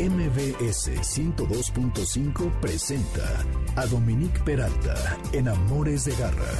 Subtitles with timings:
[0.00, 3.44] MBS 102.5 presenta
[3.74, 4.94] a Dominique Peralta
[5.32, 6.52] en Amores de Garra.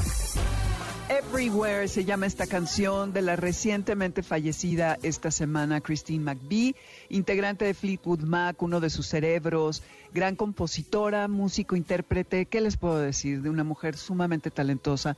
[1.09, 6.75] Everywhere se llama esta canción de la recientemente fallecida esta semana Christine McVie,
[7.11, 12.99] integrante de Fleetwood Mac, uno de sus cerebros, gran compositora, músico, intérprete, ¿qué les puedo
[12.99, 13.43] decir?
[13.43, 15.17] De una mujer sumamente talentosa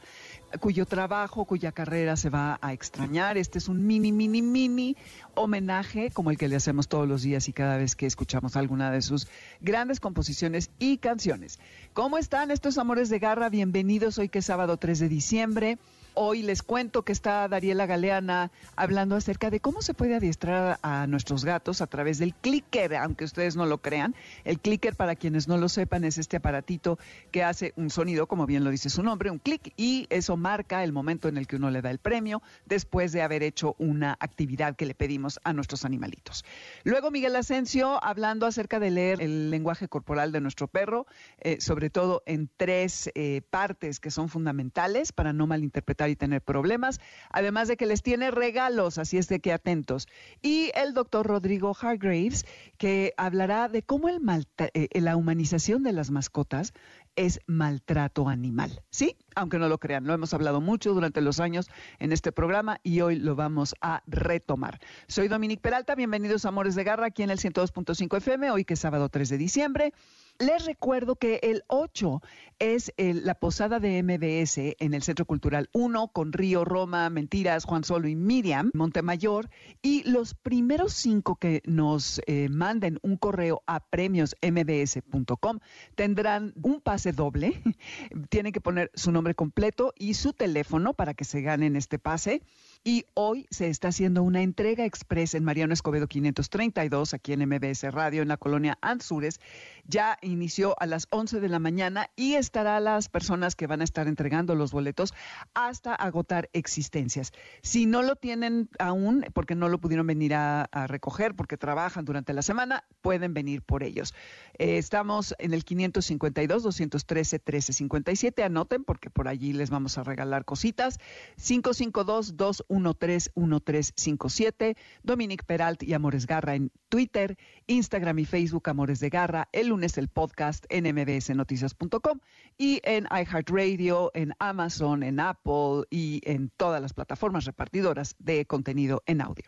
[0.59, 3.39] cuyo trabajo, cuya carrera se va a extrañar.
[3.39, 4.97] Este es un mini, mini, mini
[5.35, 8.91] homenaje como el que le hacemos todos los días y cada vez que escuchamos alguna
[8.91, 9.29] de sus
[9.61, 11.61] grandes composiciones y canciones.
[11.93, 13.49] ¿Cómo están estos amores de garra?
[13.49, 15.79] Bienvenidos hoy que es sábado 3 de diciembre.
[16.15, 21.07] Hoy les cuento que está Dariela Galeana hablando acerca de cómo se puede adiestrar a
[21.07, 24.15] nuestros gatos a través del clicker, aunque ustedes no lo crean.
[24.45, 26.99] El clicker, para quienes no lo sepan, es este aparatito
[27.31, 30.83] que hace un sonido, como bien lo dice su nombre, un clic, y eso marca
[30.83, 34.17] el momento en el que uno le da el premio después de haber hecho una
[34.19, 36.45] actividad que le pedimos a nuestros animalitos.
[36.83, 41.07] Luego Miguel Asensio hablando acerca de leer el lenguaje corporal de nuestro perro,
[41.39, 46.43] eh, sobre todo en tres eh, partes que son fundamentales para no malinterpretar y tener
[46.43, 50.09] problemas, además de que les tiene regalos, así es de que atentos.
[50.43, 52.47] Y el doctor Rodrigo Hargraves,
[52.79, 54.21] que hablará de cómo el
[54.59, 56.73] eh, la humanización de las mascotas
[57.17, 58.83] es maltrato animal.
[58.91, 62.81] Sí, aunque no lo crean, lo hemos hablado mucho durante los años en este programa
[62.83, 64.79] y hoy lo vamos a retomar.
[65.09, 68.75] Soy Dominique Peralta, bienvenidos a Amores de Garra aquí en el 102.5 FM, hoy que
[68.75, 69.93] es sábado 3 de diciembre.
[70.41, 72.23] Les recuerdo que el 8
[72.59, 77.85] es la posada de MBS en el Centro Cultural 1 con Río, Roma, Mentiras, Juan
[77.85, 79.51] Solo y Miriam, Montemayor.
[79.83, 85.59] Y los primeros cinco que nos eh, manden un correo a premiosmbs.com
[85.95, 87.61] tendrán un pase doble.
[88.31, 92.41] Tienen que poner su nombre completo y su teléfono para que se ganen este pase.
[92.83, 97.83] Y hoy se está haciendo una entrega express en Mariano Escobedo 532, aquí en MBS
[97.93, 99.39] Radio, en la colonia Anzures.
[99.85, 103.85] Ya inició a las 11 de la mañana y estará las personas que van a
[103.85, 105.13] estar entregando los boletos
[105.53, 107.33] hasta agotar existencias.
[107.61, 112.33] Si no lo tienen aún, porque no lo pudieron venir a, recoger, porque trabajan durante
[112.33, 114.15] la semana, pueden venir por ellos.
[114.59, 118.43] Eh, estamos en el 552-213-1357.
[118.43, 120.99] Anoten, porque por allí les vamos a regalar cositas.
[121.37, 127.37] 552 2 131357, Dominic Peralt y Amores Garra en Twitter,
[127.67, 132.21] Instagram y Facebook Amores de Garra, el lunes el podcast en mbsnoticias.com
[132.57, 139.03] y en iHeartRadio, en Amazon, en Apple y en todas las plataformas repartidoras de contenido
[139.07, 139.45] en audio.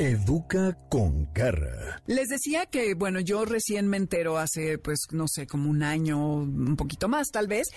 [0.00, 2.00] Educa con Garra.
[2.06, 6.36] Les decía que, bueno, yo recién me entero hace, pues, no sé, como un año,
[6.36, 7.68] un poquito más tal vez,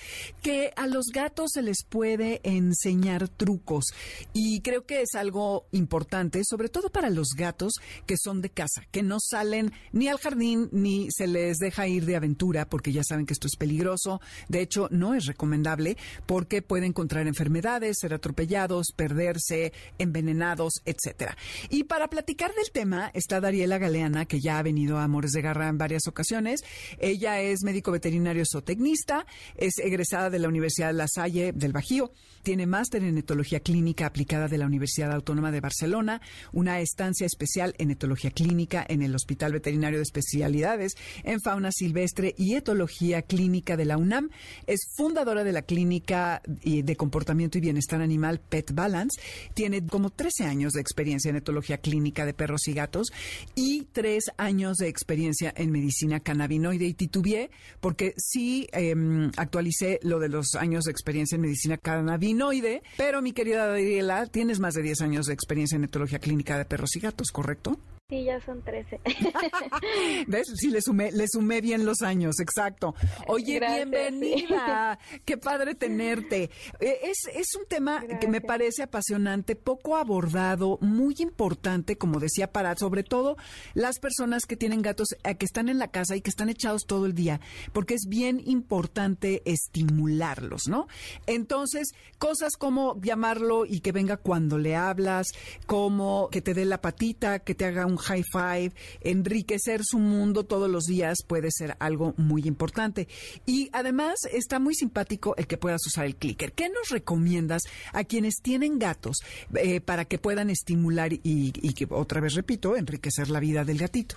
[0.41, 3.87] que a los gatos se les puede enseñar trucos.
[4.31, 7.73] Y creo que es algo importante, sobre todo para los gatos
[8.05, 12.05] que son de casa, que no salen ni al jardín ni se les deja ir
[12.05, 14.21] de aventura, porque ya saben que esto es peligroso.
[14.47, 21.35] De hecho, no es recomendable porque pueden contraer enfermedades, ser atropellados, perderse, envenenados, etcétera.
[21.69, 25.41] Y para platicar del tema está Dariela Galeana, que ya ha venido a Amores de
[25.41, 26.63] Garra en varias ocasiones.
[26.99, 29.25] Ella es médico veterinario zootecnista,
[29.57, 32.11] es egresada de la Universidad de La Salle del Bajío,
[32.43, 36.21] tiene máster en etología clínica aplicada de la Universidad Autónoma de Barcelona,
[36.51, 42.35] una estancia especial en etología clínica en el Hospital Veterinario de Especialidades en fauna silvestre
[42.37, 44.29] y etología clínica de la UNAM.
[44.67, 49.19] Es fundadora de la clínica de comportamiento y bienestar animal Pet Balance.
[49.55, 53.11] Tiene como 13 años de experiencia en etología clínica de perros y gatos
[53.55, 57.49] y tres años de experiencia en medicina cannabinoide y titubeé
[57.79, 63.33] porque sí em, actualicé lo de los años de experiencia en medicina cannabinoide, pero mi
[63.33, 66.99] querida Daniela, tienes más de 10 años de experiencia en etología clínica de perros y
[66.99, 67.79] gatos, ¿correcto?
[68.09, 68.99] Sí, ya son 13.
[70.27, 70.47] ¿Ves?
[70.55, 72.93] Sí, le sumé, le sumé bien los años, exacto.
[73.27, 74.99] Oye, bienvenida.
[75.25, 76.49] Qué padre tenerte.
[76.81, 82.51] Eh, es, es un tema que me parece apasionante, poco abordado, muy importante, como decía,
[82.51, 83.37] para sobre todo
[83.73, 86.85] las personas que tienen gatos, eh, que están en la casa y que están echados
[86.85, 87.39] todo el día,
[87.71, 90.87] porque es bien importante estimularlos, ¿no?
[91.25, 95.27] Entonces, cosas como llamarlo y que venga cuando le hablas,
[95.67, 100.43] como que te dé la patita, que te haga un high five, enriquecer su mundo
[100.43, 103.07] todos los días puede ser algo muy importante.
[103.45, 106.53] Y además está muy simpático el que puedas usar el clicker.
[106.53, 109.17] ¿Qué nos recomiendas a quienes tienen gatos
[109.55, 114.15] eh, para que puedan estimular y, que, otra vez repito, enriquecer la vida del gatito?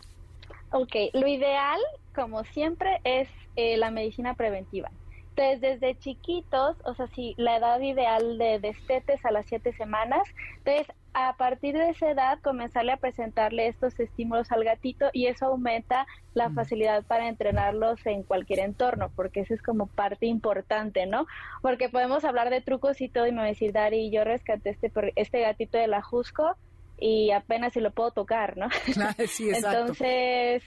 [0.72, 1.80] Ok, lo ideal,
[2.14, 4.90] como siempre, es eh, la medicina preventiva.
[5.36, 10.22] Entonces, desde chiquitos, o sea, si la edad ideal de destetes a las siete semanas,
[10.58, 10.86] entonces
[11.18, 16.06] a partir de esa edad comenzarle a presentarle estos estímulos al gatito y eso aumenta
[16.34, 21.26] la facilidad para entrenarlos en cualquier entorno, porque eso es como parte importante, ¿no?
[21.62, 24.68] Porque podemos hablar de trucos y todo y me va a decir, Dari, yo rescaté
[24.68, 26.54] este, este gatito de la Jusco
[26.98, 28.68] y apenas si lo puedo tocar, ¿no?
[29.26, 29.78] sí, exacto.
[29.78, 30.64] Entonces,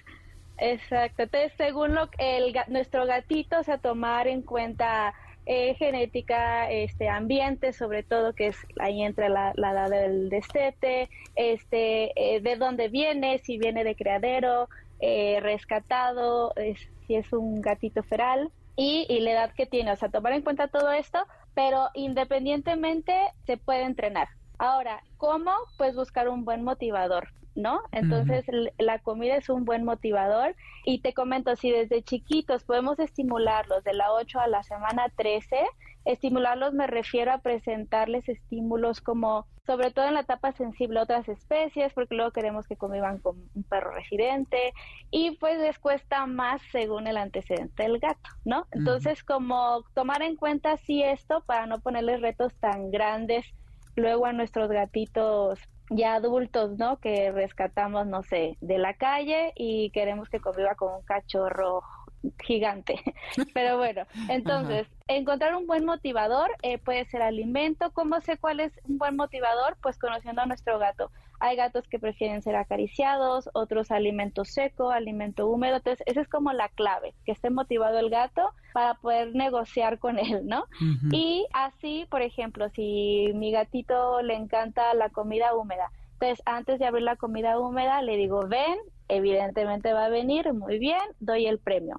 [0.57, 1.23] exacto.
[1.23, 5.13] Entonces, según lo el, nuestro gatito, o sea, tomar en cuenta
[5.51, 12.11] eh, genética, este ambiente, sobre todo que es ahí entra la, edad del destete, este,
[12.15, 14.69] eh, de dónde viene, si viene de criadero,
[14.99, 16.53] eh, rescatado,
[17.07, 20.43] si es un gatito feral y, y la edad que tiene, o sea, tomar en
[20.43, 21.17] cuenta todo esto,
[21.55, 23.11] pero independientemente
[23.47, 24.27] se puede entrenar.
[24.59, 25.51] Ahora, ¿cómo?
[25.79, 27.29] Pues buscar un buen motivador.
[27.59, 27.81] ¿No?
[27.91, 28.45] Entonces
[28.77, 33.93] la comida es un buen motivador y te comento, si desde chiquitos podemos estimularlos de
[33.93, 35.57] la 8 a la semana 13,
[36.05, 41.29] estimularlos me refiero a presentarles estímulos como sobre todo en la etapa sensible a otras
[41.29, 44.73] especies, porque luego queremos que convivan con un perro residente
[45.11, 48.65] y pues les cuesta más según el antecedente del gato, ¿no?
[48.71, 53.45] Entonces, como tomar en cuenta así esto para no ponerles retos tan grandes
[53.95, 55.59] luego a nuestros gatitos
[55.89, 56.99] ya adultos, ¿no?
[56.99, 61.83] Que rescatamos, no sé, de la calle y queremos que conviva con un cachorro
[62.39, 62.99] gigante.
[63.53, 67.91] Pero bueno, entonces, encontrar un buen motivador eh, puede ser alimento.
[67.91, 69.77] ¿Cómo sé cuál es un buen motivador?
[69.81, 71.11] Pues conociendo a nuestro gato.
[71.41, 75.77] Hay gatos que prefieren ser acariciados, otros alimento seco, alimento húmedo.
[75.77, 80.19] Entonces, esa es como la clave, que esté motivado el gato para poder negociar con
[80.19, 80.65] él, ¿no?
[81.13, 86.85] Y así, por ejemplo, si mi gatito le encanta la comida húmeda, entonces antes de
[86.85, 88.77] abrir la comida húmeda le digo, ven,
[89.09, 91.97] evidentemente va a venir, muy bien, doy el premio.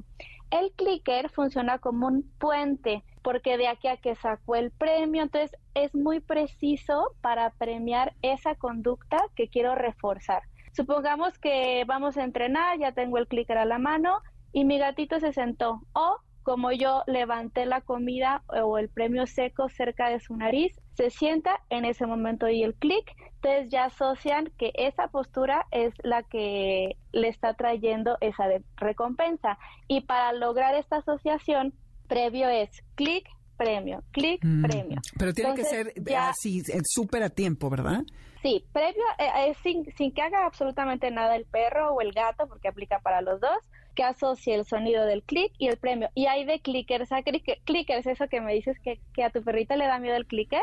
[0.50, 5.56] El clicker funciona como un puente porque de aquí a que sacó el premio, entonces
[5.74, 10.42] es muy preciso para premiar esa conducta que quiero reforzar.
[10.72, 14.22] Supongamos que vamos a entrenar, ya tengo el clicker a la mano
[14.52, 19.68] y mi gatito se sentó o como yo levanté la comida o el premio seco
[19.68, 24.50] cerca de su nariz, se sienta en ese momento y el clic, entonces ya asocian
[24.58, 28.44] que esa postura es la que le está trayendo esa
[28.76, 29.58] recompensa.
[29.88, 31.72] Y para lograr esta asociación,
[32.06, 33.26] previo es clic,
[33.56, 35.00] premio, clic, mm, premio.
[35.18, 38.02] Pero tiene que ser así, súper a tiempo, ¿verdad?
[38.42, 42.68] Sí, previo, eh, sin, sin que haga absolutamente nada el perro o el gato, porque
[42.68, 43.58] aplica para los dos,
[43.94, 46.08] que asocie el sonido del clic y el premio.
[46.14, 49.76] Y hay de clickers a clickers, eso que me dices que, que a tu perrita
[49.76, 50.62] le da miedo el clicker.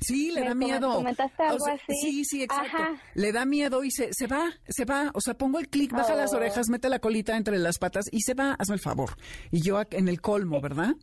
[0.00, 0.94] Sí, le da miedo.
[0.94, 1.94] ¿Comentaste algo así?
[2.00, 2.78] Sí, sí, exacto.
[3.14, 5.10] Le da miedo y se, se va, se va.
[5.14, 6.38] O sea, pongo el clic, baja las oh.
[6.38, 9.10] orejas, mete la colita entre las patas y se va, hazme el favor.
[9.50, 10.94] Y yo en el colmo, ¿verdad?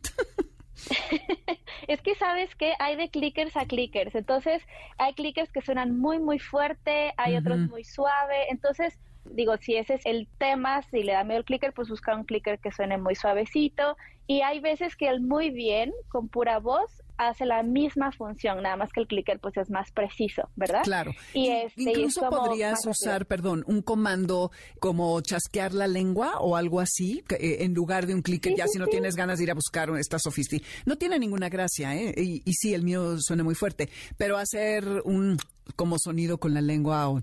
[1.86, 4.16] es que sabes que hay de clickers a clickers.
[4.16, 4.62] Entonces,
[4.98, 8.46] hay clickers que suenan muy, muy fuerte, hay otros muy suave.
[8.50, 8.98] Entonces,
[9.30, 12.24] digo, si ese es el tema, si le da miedo el clicker, pues busca un
[12.24, 13.96] clicker que suene muy suavecito.
[14.26, 18.76] Y hay veces que el muy bien, con pura voz, hace la misma función, nada
[18.76, 20.82] más que el clicker pues es más preciso, ¿verdad?
[20.84, 21.12] Claro.
[21.32, 27.24] Y, este, incluso podrías usar, perdón, un comando como chasquear la lengua o algo así,
[27.30, 29.90] eh, en lugar de un clicker, ya si no tienes ganas de ir a buscar
[29.98, 30.62] esta sofisti.
[30.84, 32.14] No tiene ninguna gracia, ¿eh?
[32.16, 35.38] Y, y sí, el mío suena muy fuerte, pero hacer un
[35.76, 37.20] como sonido con la lengua o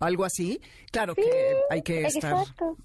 [0.00, 0.60] algo así,
[0.90, 1.30] claro que
[1.70, 2.32] hay que estar.
[2.32, 2.76] Exacto.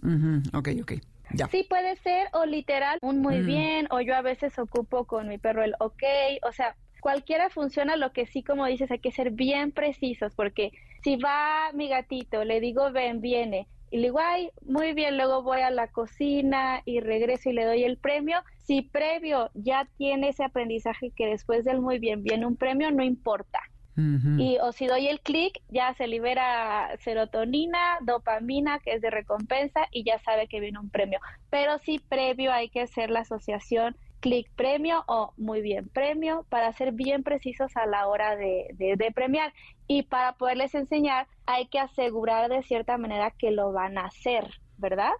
[0.54, 0.94] Ok, ok.
[1.34, 1.48] Ya.
[1.48, 3.46] Sí, puede ser, o literal, un muy mm.
[3.46, 6.04] bien, o yo a veces ocupo con mi perro el ok,
[6.48, 10.72] o sea, cualquiera funciona, lo que sí, como dices, hay que ser bien precisos, porque
[11.04, 15.42] si va mi gatito, le digo ven, viene, y le digo, ay, muy bien, luego
[15.42, 18.40] voy a la cocina y regreso y le doy el premio.
[18.64, 23.04] Si previo ya tiene ese aprendizaje que después del muy bien viene un premio, no
[23.04, 23.60] importa.
[23.98, 29.88] Y o si doy el clic, ya se libera serotonina, dopamina, que es de recompensa,
[29.92, 31.20] y ya sabe que viene un premio.
[31.50, 36.74] Pero sí, previo hay que hacer la asociación clic premio o muy bien premio para
[36.74, 39.54] ser bien precisos a la hora de, de, premiar.
[39.88, 44.50] Y para poderles enseñar, hay que asegurar de cierta manera que lo van a hacer.
[44.78, 45.12] ¿verdad?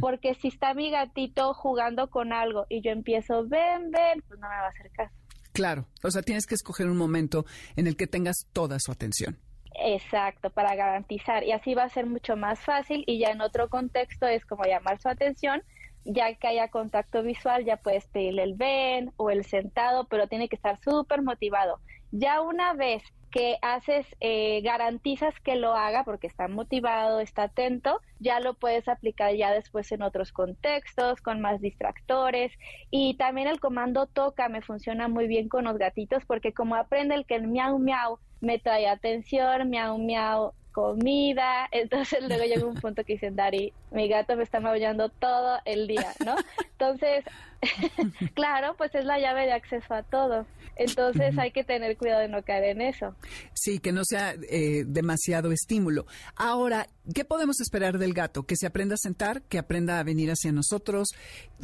[0.00, 4.46] Porque si está mi gatito jugando con algo y yo empiezo, ven, ven, pues no
[4.48, 5.14] me va a hacer caso.
[5.52, 7.44] Claro, o sea, tienes que escoger un momento
[7.76, 9.38] en el que tengas toda su atención.
[9.74, 11.44] Exacto, para garantizar.
[11.44, 14.64] Y así va a ser mucho más fácil y ya en otro contexto es como
[14.64, 15.62] llamar su atención.
[16.04, 20.48] Ya que haya contacto visual, ya puedes pedirle el ven o el sentado, pero tiene
[20.48, 21.78] que estar súper motivado.
[22.10, 23.02] Ya una vez
[23.32, 28.86] que haces, eh, garantizas que lo haga porque está motivado, está atento, ya lo puedes
[28.88, 32.52] aplicar ya después en otros contextos, con más distractores.
[32.90, 37.14] Y también el comando toca me funciona muy bien con los gatitos porque como aprende
[37.14, 41.68] el que el miau miau me trae atención, miau miau comida.
[41.70, 45.86] Entonces luego llega un punto que dicen, Dari, mi gato me está maullando todo el
[45.86, 46.34] día, ¿no?
[46.72, 47.24] Entonces,
[48.34, 50.46] claro, pues es la llave de acceso a todo.
[50.76, 53.14] Entonces hay que tener cuidado de no caer en eso.
[53.52, 56.06] Sí, que no sea eh, demasiado estímulo.
[56.34, 58.44] Ahora, ¿qué podemos esperar del gato?
[58.44, 61.08] Que se aprenda a sentar, que aprenda a venir hacia nosotros,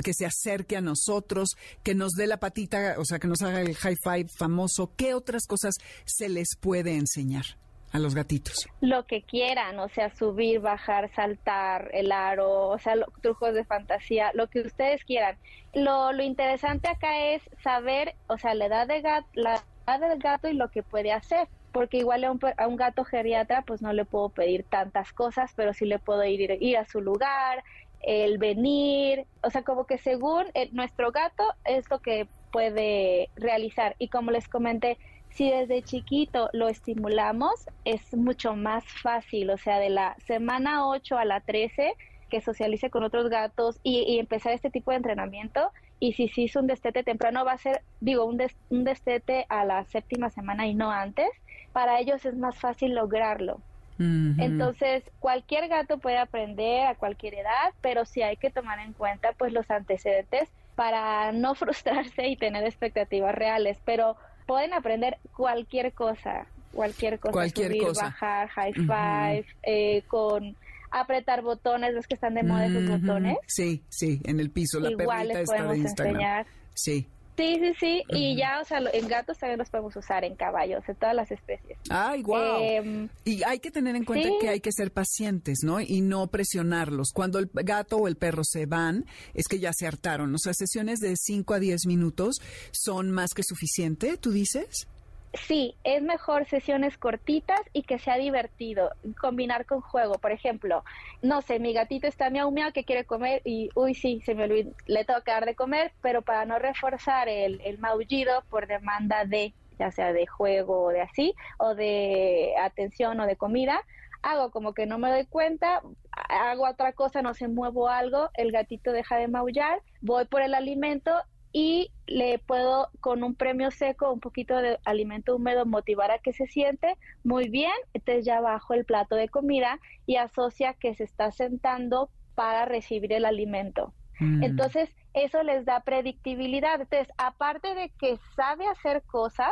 [0.04, 3.62] que se acerque a nosotros, que nos dé la patita, o sea, que nos haga
[3.62, 4.92] el high five famoso.
[4.96, 7.44] ¿Qué otras cosas se les puede enseñar?
[7.92, 8.68] A los gatitos?
[8.80, 14.30] Lo que quieran, o sea, subir, bajar, saltar, el aro, o sea, trucos de fantasía,
[14.34, 15.36] lo que ustedes quieran.
[15.74, 20.18] Lo, lo interesante acá es saber, o sea, la edad, de gato, la edad del
[20.18, 21.48] gato y lo que puede hacer.
[21.72, 25.52] Porque igual a un, a un gato geriatra, pues no le puedo pedir tantas cosas,
[25.54, 27.62] pero sí le puedo ir, ir a su lugar,
[28.00, 33.96] el venir, o sea, como que según eh, nuestro gato es lo que puede realizar.
[33.98, 34.98] Y como les comenté,
[35.38, 41.16] si desde chiquito lo estimulamos, es mucho más fácil, o sea, de la semana 8
[41.16, 41.94] a la 13,
[42.28, 45.70] que socialice con otros gatos y, empezar este tipo de entrenamiento.
[46.00, 49.64] Y si se hizo un destete temprano, va a ser, digo, un, un destete a
[49.64, 51.28] la séptima semana y no antes.
[51.72, 53.60] Para ellos es más fácil lograrlo.
[54.00, 59.32] Entonces, cualquier gato puede aprender a cualquier edad, pero sí hay que tomar en cuenta
[59.36, 63.80] pues los antecedentes para no frustrarse y tener expectativas reales.
[63.84, 64.16] Pero
[64.48, 68.04] pueden aprender cualquier cosa, cualquier cosa, cualquier subir, cosa.
[68.06, 70.56] bajar, high five, eh, con
[70.90, 73.36] apretar botones, los que están de moda esos botones.
[73.46, 76.46] Sí, sí, en el piso, la Igual les podemos enseñar.
[76.74, 77.06] Sí.
[77.38, 80.82] Sí, sí, sí, y ya, o sea, en gatos también los podemos usar, en caballos,
[80.88, 81.78] en todas las especies.
[81.88, 82.60] ¡Ay, guau!
[82.60, 85.80] Em, y hay que tener en cuenta que hay que ser pacientes, ¿no?
[85.80, 87.12] Y no presionarlos.
[87.14, 89.04] Cuando el gato o el perro se van,
[89.34, 90.34] es que ya se hartaron.
[90.34, 92.40] O sea, sesiones de 5 a 10 minutos
[92.72, 94.88] son más que suficiente, ¿tú dices?
[95.34, 100.14] Sí, es mejor sesiones cortitas y que sea divertido, combinar con juego.
[100.14, 100.84] Por ejemplo,
[101.22, 104.44] no sé, mi gatito está miau miau que quiere comer y, uy, sí, se me
[104.44, 108.66] olvidó, le tengo que dar de comer, pero para no reforzar el, el maullido por
[108.66, 113.84] demanda de, ya sea de juego o de así, o de atención o de comida,
[114.22, 118.50] hago como que no me doy cuenta, hago otra cosa, no sé, muevo algo, el
[118.50, 121.12] gatito deja de maullar, voy por el alimento
[121.52, 126.32] y le puedo con un premio seco, un poquito de alimento húmedo, motivar a que
[126.32, 131.04] se siente muy bien, entonces ya bajo el plato de comida y asocia que se
[131.04, 133.94] está sentando para recibir el alimento.
[134.20, 134.42] Mm.
[134.44, 136.80] Entonces, eso les da predictibilidad.
[136.80, 139.50] Entonces, aparte de que sabe hacer cosas,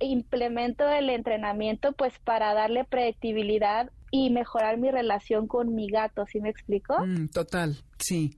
[0.00, 6.40] implemento el entrenamiento pues para darle predictibilidad y mejorar mi relación con mi gato, ¿sí
[6.40, 7.04] me explico?
[7.04, 8.36] Mm, total, sí.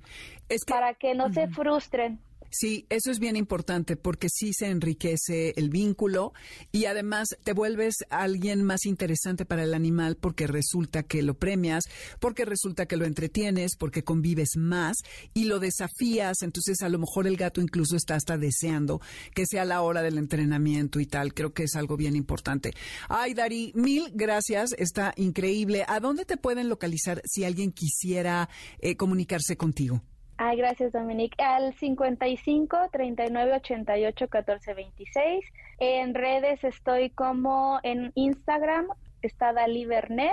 [0.49, 2.21] Es para que no se frustren.
[2.51, 6.33] Sí, eso es bien importante porque sí se enriquece el vínculo
[6.73, 11.85] y además te vuelves alguien más interesante para el animal porque resulta que lo premias,
[12.21, 14.97] porque resulta que lo entretienes, porque convives más
[15.35, 16.43] y lo desafías.
[16.43, 19.01] Entonces a lo mejor el gato incluso está hasta deseando
[19.35, 21.35] que sea la hora del entrenamiento y tal.
[21.35, 22.73] Creo que es algo bien importante.
[23.09, 24.75] Ay, Dari, mil gracias.
[24.79, 25.85] Está increíble.
[25.87, 28.49] ¿A dónde te pueden localizar si alguien quisiera
[28.81, 30.03] eh, comunicarse contigo?
[30.39, 31.43] Ay, gracias, Dominique.
[31.43, 35.45] Al 55 39 88 14 26.
[35.81, 38.87] En redes estoy como en Instagram,
[39.21, 40.33] está Dalí Bernés,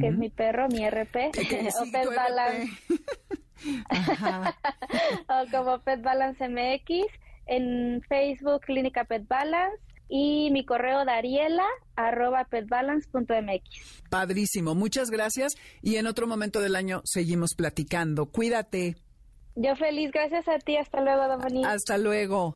[0.00, 1.32] que es mi perro, mi RP,
[1.80, 2.72] o Pet Balance.
[5.28, 7.06] o como Pet Balance MX.
[7.46, 14.02] En Facebook, Clínica Pet Balance y mi correo dariela arroba petbalance.mx.
[14.10, 18.26] Padrísimo, muchas gracias y en otro momento del año seguimos platicando.
[18.26, 18.96] Cuídate.
[19.56, 20.76] Yo feliz, gracias a ti.
[20.76, 21.68] Hasta luego, Dominique.
[21.68, 22.54] Hasta luego.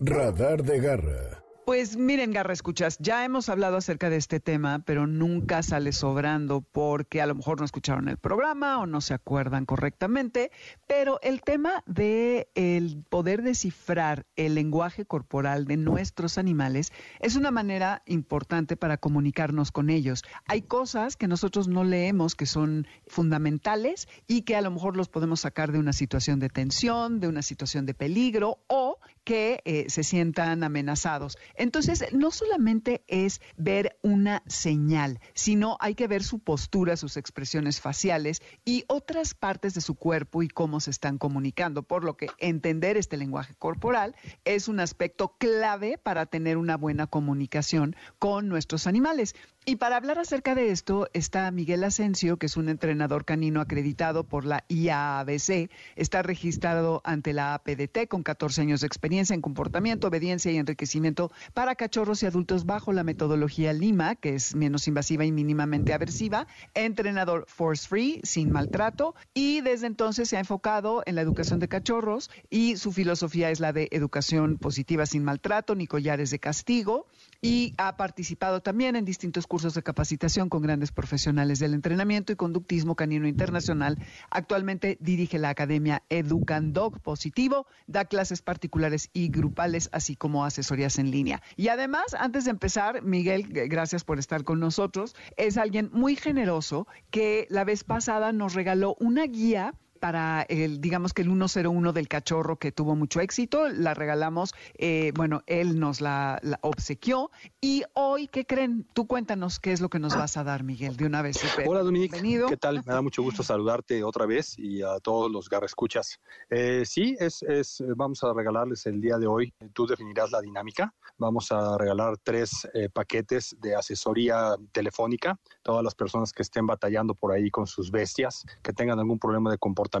[0.00, 1.43] Radar de Garra.
[1.64, 6.60] Pues miren, Garra Escuchas, ya hemos hablado acerca de este tema, pero nunca sale sobrando
[6.60, 10.50] porque a lo mejor no escucharon el programa o no se acuerdan correctamente.
[10.86, 17.50] Pero el tema de el poder descifrar el lenguaje corporal de nuestros animales es una
[17.50, 20.22] manera importante para comunicarnos con ellos.
[20.46, 25.08] Hay cosas que nosotros no leemos que son fundamentales y que a lo mejor los
[25.08, 28.83] podemos sacar de una situación de tensión, de una situación de peligro o
[29.24, 31.38] que eh, se sientan amenazados.
[31.54, 37.80] Entonces, no solamente es ver una señal, sino hay que ver su postura, sus expresiones
[37.80, 42.28] faciales y otras partes de su cuerpo y cómo se están comunicando, por lo que
[42.38, 44.14] entender este lenguaje corporal
[44.44, 49.34] es un aspecto clave para tener una buena comunicación con nuestros animales.
[49.66, 54.24] Y para hablar acerca de esto está Miguel Asensio, que es un entrenador canino acreditado
[54.24, 60.08] por la IAABC, está registrado ante la APDT con 14 años de experiencia en comportamiento,
[60.08, 65.24] obediencia y enriquecimiento para cachorros y adultos bajo la metodología Lima, que es menos invasiva
[65.24, 71.14] y mínimamente aversiva, entrenador force free, sin maltrato, y desde entonces se ha enfocado en
[71.14, 75.86] la educación de cachorros y su filosofía es la de educación positiva sin maltrato, ni
[75.86, 77.06] collares de castigo,
[77.44, 82.36] y ha participado también en distintos cursos de capacitación con grandes profesionales del entrenamiento y
[82.36, 83.98] conductismo canino internacional.
[84.30, 91.10] Actualmente dirige la Academia Educandog Positivo, da clases particulares y grupales, así como asesorías en
[91.10, 91.42] línea.
[91.54, 96.86] Y además, antes de empezar, Miguel, gracias por estar con nosotros, es alguien muy generoso
[97.10, 102.08] que la vez pasada nos regaló una guía para el, digamos que el 101 del
[102.08, 108.28] cachorro que tuvo mucho éxito, la regalamos, eh, bueno, él nos la, obsequió y hoy,
[108.28, 108.86] ¿qué creen?
[108.92, 111.40] Tú cuéntanos qué es lo que nos vas a dar, Miguel, de una vez.
[111.66, 112.20] Hola, Dominique.
[112.50, 112.82] ¿Qué tal?
[112.84, 116.20] Me da mucho gusto saludarte otra vez y a todos los garrescuchas.
[116.50, 120.92] Eh, sí, es, es, vamos a regalarles el día de hoy, tú definirás la dinámica.
[121.16, 125.40] Vamos a regalar tres eh, paquetes de asesoría telefónica.
[125.62, 129.50] Todas las personas que estén batallando por ahí con sus bestias, que tengan algún problema
[129.50, 129.93] de comportamiento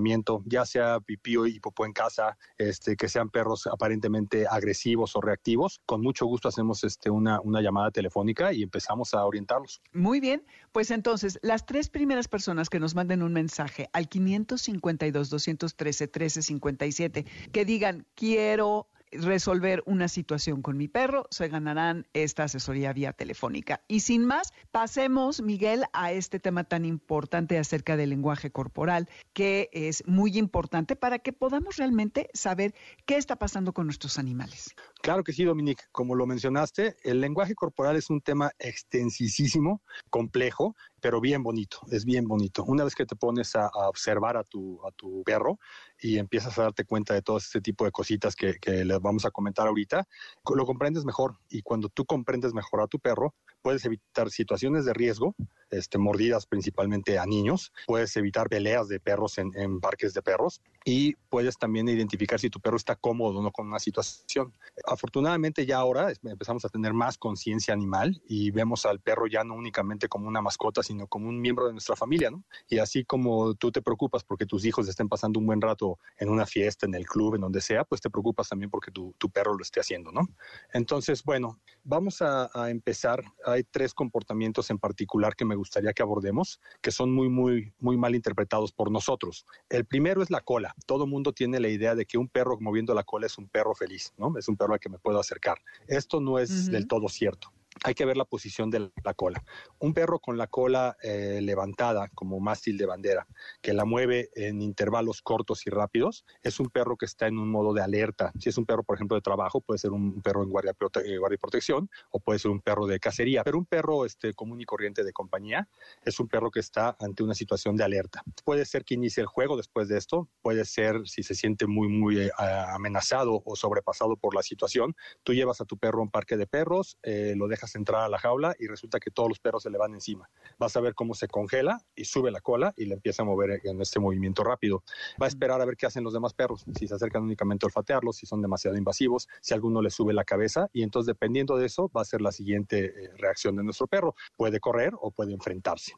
[0.44, 5.80] ya sea pipí y popó en casa, este, que sean perros aparentemente agresivos o reactivos,
[5.86, 9.82] con mucho gusto hacemos este, una, una llamada telefónica y empezamos a orientarlos.
[9.92, 15.30] Muy bien, pues entonces, las tres primeras personas que nos manden un mensaje al 552
[15.30, 18.86] 213 1357 que digan quiero
[19.20, 23.82] resolver una situación con mi perro, se ganarán esta asesoría vía telefónica.
[23.88, 29.70] Y sin más, pasemos, Miguel, a este tema tan importante acerca del lenguaje corporal, que
[29.72, 32.74] es muy importante para que podamos realmente saber
[33.06, 34.74] qué está pasando con nuestros animales.
[35.04, 35.84] Claro que sí, Dominique.
[35.92, 42.06] Como lo mencionaste, el lenguaje corporal es un tema extensísimo, complejo, pero bien bonito, es
[42.06, 42.64] bien bonito.
[42.64, 45.58] Una vez que te pones a, observar a tu, a tu perro
[46.00, 49.26] y empiezas a darte cuenta de todo este tipo de cositas que, que les vamos
[49.26, 50.08] a comentar ahorita,
[50.54, 51.36] lo comprendes mejor.
[51.50, 53.34] Y cuando tú comprendes mejor a tu perro,
[53.64, 55.34] puedes evitar situaciones de riesgo,
[55.70, 60.60] este, mordidas principalmente a niños, puedes evitar peleas de perros en, en parques de perros
[60.84, 64.52] y puedes también identificar si tu perro está cómodo o no con una situación.
[64.86, 69.54] Afortunadamente ya ahora empezamos a tener más conciencia animal y vemos al perro ya no
[69.54, 72.44] únicamente como una mascota, sino como un miembro de nuestra familia, ¿no?
[72.68, 76.28] Y así como tú te preocupas porque tus hijos estén pasando un buen rato en
[76.28, 79.30] una fiesta, en el club, en donde sea, pues te preocupas también porque tu, tu
[79.30, 80.28] perro lo esté haciendo, ¿no?
[80.74, 83.24] Entonces, bueno, vamos a, a empezar.
[83.54, 87.96] Hay tres comportamientos en particular que me gustaría que abordemos, que son muy, muy, muy
[87.96, 89.46] mal interpretados por nosotros.
[89.68, 92.94] El primero es la cola todo mundo tiene la idea de que un perro moviendo
[92.94, 94.36] la cola es un perro feliz, ¿no?
[94.38, 95.58] Es un perro al que me puedo acercar.
[95.86, 99.42] Esto no es del todo cierto hay que ver la posición de la cola.
[99.78, 103.26] Un perro con la cola eh, levantada como mástil de bandera,
[103.60, 107.50] que la mueve en intervalos cortos y rápidos, es un perro que está en un
[107.50, 108.32] modo de alerta.
[108.38, 110.72] Si es un perro, por ejemplo, de trabajo, puede ser un perro en guardia,
[111.04, 113.42] eh, guardia y protección o puede ser un perro de cacería.
[113.44, 115.68] Pero un perro este, común y corriente de compañía
[116.04, 118.22] es un perro que está ante una situación de alerta.
[118.44, 121.88] Puede ser que inicie el juego después de esto, puede ser si se siente muy,
[121.88, 124.94] muy eh, amenazado o sobrepasado por la situación.
[125.22, 128.18] Tú llevas a tu perro a un parque de perros, lo dejas entrar a la
[128.18, 130.28] jaula y resulta que todos los perros se le van encima.
[130.58, 133.60] Vas a ver cómo se congela y sube la cola y le empieza a mover
[133.64, 134.82] en este movimiento rápido.
[135.20, 137.68] Va a esperar a ver qué hacen los demás perros, si se acercan únicamente a
[137.68, 141.66] olfatearlos, si son demasiado invasivos, si alguno le sube la cabeza y entonces dependiendo de
[141.66, 144.14] eso va a ser la siguiente eh, reacción de nuestro perro.
[144.36, 145.92] Puede correr o puede enfrentarse.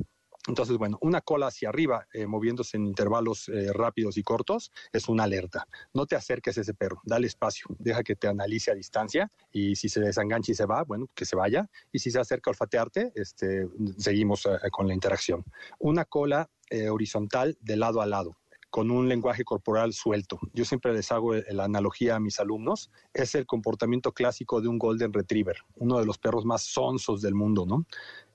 [0.48, 5.08] Entonces, bueno, una cola hacia arriba eh, moviéndose en intervalos eh, rápidos y cortos es
[5.08, 5.66] una alerta.
[5.92, 9.76] No te acerques a ese perro, dale espacio, deja que te analice a distancia y
[9.76, 11.68] si se desengancha y se va, bueno, que se vaya.
[11.92, 13.66] Y si se acerca a olfatearte, este,
[13.98, 15.44] seguimos eh, con la interacción.
[15.78, 16.48] Una cola
[16.90, 18.36] horizontal de lado a lado
[18.76, 20.38] con un lenguaje corporal suelto.
[20.52, 22.90] Yo siempre les hago la analogía a mis alumnos.
[23.14, 27.34] Es el comportamiento clásico de un Golden Retriever, uno de los perros más sonsos del
[27.34, 27.86] mundo, ¿no?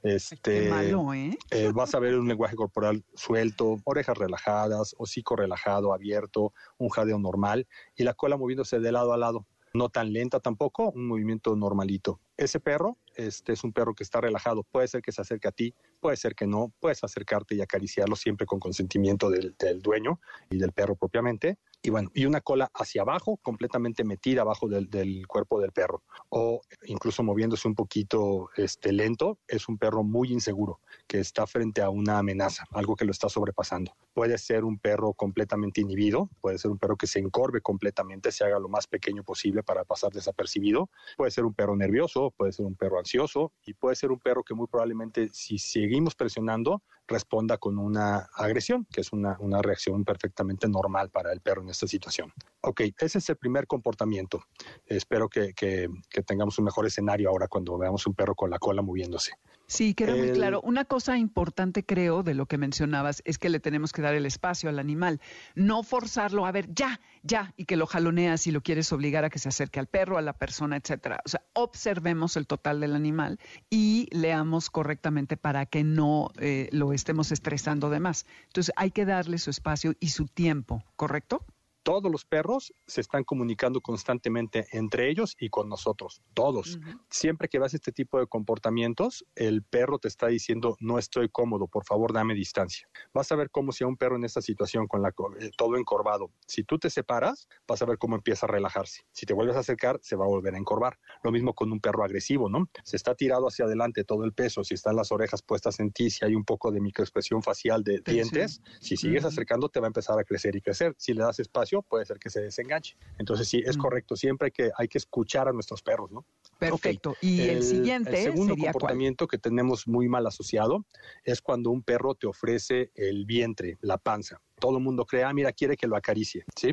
[0.01, 1.37] Este, ¿eh?
[1.51, 1.71] ¿eh?
[1.75, 7.67] vas a ver un lenguaje corporal suelto, orejas relajadas, hocico relajado, abierto, un jadeo normal
[7.95, 9.45] y la cola moviéndose de lado a lado.
[9.73, 12.19] No tan lenta tampoco, un movimiento normalito.
[12.37, 14.63] Ese perro este, es un perro que está relajado.
[14.63, 16.73] Puede ser que se acerque a ti, puede ser que no.
[16.79, 21.89] Puedes acercarte y acariciarlo siempre con consentimiento del, del dueño y del perro propiamente y
[21.89, 26.61] bueno, y una cola hacia abajo, completamente metida abajo del, del, cuerpo del perro, o
[26.85, 31.89] incluso moviéndose un poquito este, lento, es un perro muy inseguro, que está frente a
[31.89, 33.95] una amenaza, algo que lo está sobrepasando.
[34.13, 38.43] Puede ser un perro completamente inhibido, puede ser un perro que se encorve completamente, se
[38.43, 42.65] haga lo más pequeño posible para pasar desapercibido, puede ser un perro nervioso, puede ser
[42.65, 47.57] un perro ansioso y puede ser un perro que muy probablemente si seguimos presionando responda
[47.57, 51.87] con una agresión, que es una, una reacción perfectamente normal para el perro en esta
[51.87, 52.31] situación.
[52.61, 54.43] Ok, ese es el primer comportamiento.
[54.85, 58.59] Espero que, que, que tengamos un mejor escenario ahora cuando veamos un perro con la
[58.59, 59.33] cola moviéndose.
[59.71, 60.59] Sí, queda muy claro.
[60.61, 64.25] Una cosa importante, creo, de lo que mencionabas, es que le tenemos que dar el
[64.25, 65.21] espacio al animal,
[65.55, 69.29] no forzarlo a ver ya, ya, y que lo jaloneas y lo quieres obligar a
[69.29, 71.21] que se acerque al perro, a la persona, etcétera.
[71.25, 76.91] O sea, observemos el total del animal y leamos correctamente para que no eh, lo
[76.91, 78.25] estemos estresando de más.
[78.47, 81.45] Entonces, hay que darle su espacio y su tiempo, ¿correcto?
[81.83, 86.79] Todos los perros se están comunicando constantemente entre ellos y con nosotros, todos.
[87.09, 91.67] Siempre que vas este tipo de comportamientos, el perro te está diciendo, no estoy cómodo,
[91.67, 92.87] por favor dame distancia.
[93.13, 95.77] Vas a ver cómo si a un perro en esta situación, con la, eh, todo
[95.77, 99.01] encorvado, si tú te separas, vas a ver cómo empieza a relajarse.
[99.11, 100.99] Si te vuelves a acercar, se va a volver a encorvar.
[101.23, 102.69] Lo mismo con un perro agresivo, ¿no?
[102.83, 106.09] Se está tirado hacia adelante todo el peso, si están las orejas puestas en ti,
[106.09, 109.89] si hay un poco de microexpresión facial de dientes, si sigues acercando, te va a
[109.89, 110.95] empezar a crecer y crecer.
[110.97, 112.97] Si le das espacio, puede ser que se desenganche.
[113.17, 113.81] Entonces sí, es mm.
[113.81, 116.25] correcto, siempre hay que, hay que escuchar a nuestros perros, ¿no?
[116.59, 117.15] Perfecto.
[117.21, 120.85] Y el, siguiente el segundo comportamiento que tenemos muy mal asociado
[121.23, 124.41] es cuando un perro te ofrece el vientre, la panza.
[124.59, 126.71] Todo el mundo cree, ah, mira, quiere que lo acaricie, ¿sí?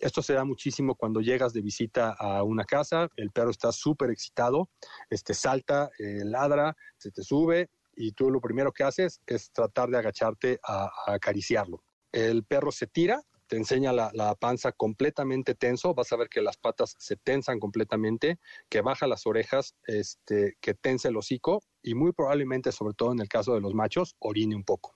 [0.00, 4.10] Esto se da muchísimo cuando llegas de visita a una casa, el perro está súper
[4.10, 4.68] excitado,
[5.08, 9.88] este, salta, eh, ladra, se te sube y tú lo primero que haces es tratar
[9.88, 11.82] de agacharte a acariciarlo.
[12.12, 13.20] El perro se tira,
[13.54, 18.40] te enseña la, panza completamente tenso, vas a ver que las patas se tensan completamente,
[18.68, 23.20] que baja las orejas, este, que tense el hocico y muy probablemente, sobre todo en
[23.20, 24.94] el caso de los machos, orine un poco.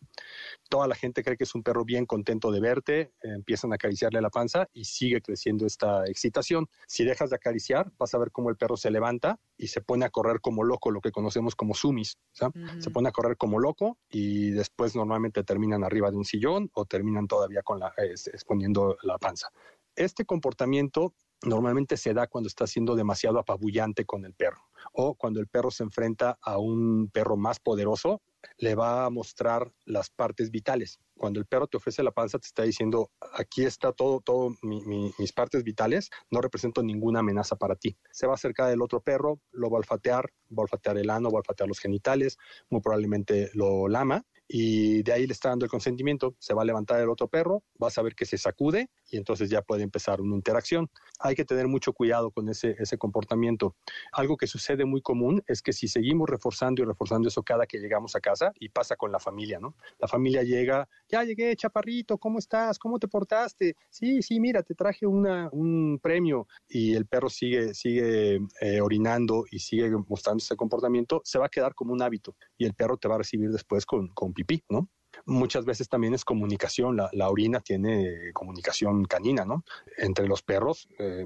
[0.69, 4.21] Toda la gente cree que es un perro bien contento de verte, empiezan a acariciarle
[4.23, 6.67] la panza y sigue creciendo esta excitación.
[6.87, 10.07] Si dejas de acariciar, vas a ver cómo el perro se levanta y se pone
[10.07, 12.17] a correr como loco, lo que conocemos como sumis.
[12.33, 16.87] Se pone a correr como loco y después normalmente terminan arriba de un sillón o
[16.87, 19.49] terminan todavía con la, exponiendo la panza.
[19.95, 25.41] Este comportamiento normalmente se da cuando está siendo demasiado apabullante con el perro o cuando
[25.41, 28.23] el perro se enfrenta a un perro más poderoso,
[28.59, 30.99] le va a mostrar las partes vitales.
[31.17, 35.33] Cuando el perro te ofrece la panza, te está diciendo, aquí está todo, todo mis
[35.33, 37.97] partes vitales, no represento ninguna amenaza para ti.
[38.13, 41.11] Se va a acercar del otro perro, lo va a olfatear, va a olfatear el
[41.11, 42.39] ano, va a olfatear los genitales,
[42.71, 46.65] muy probablemente lo lama y de ahí le está dando el consentimiento, se va a
[46.65, 50.21] levantar el otro perro, va a saber que se sacude y entonces ya puede empezar
[50.23, 50.89] una interacción.
[51.21, 53.77] Hay que tener mucho cuidado con ese, ese comportamiento.
[54.13, 57.79] Algo que sucede muy común es que si seguimos reforzando y reforzando eso cada que
[57.79, 59.75] llegamos a casa, y pasa con la familia, ¿no?
[59.99, 62.79] La familia llega, ya llegué, chaparrito, ¿cómo estás?
[62.79, 63.77] ¿Cómo te portaste?
[63.91, 69.45] Sí, sí, mira, te traje una, un premio y el perro sigue, sigue eh, orinando
[69.51, 72.97] y sigue mostrando ese comportamiento, se va a quedar como un hábito y el perro
[72.97, 74.89] te va a recibir después con, con pipí, ¿no?
[75.29, 79.63] Muchas veces también es comunicación, la, orina tiene comunicación canina, ¿no?
[79.99, 81.23] Entre los perros eh,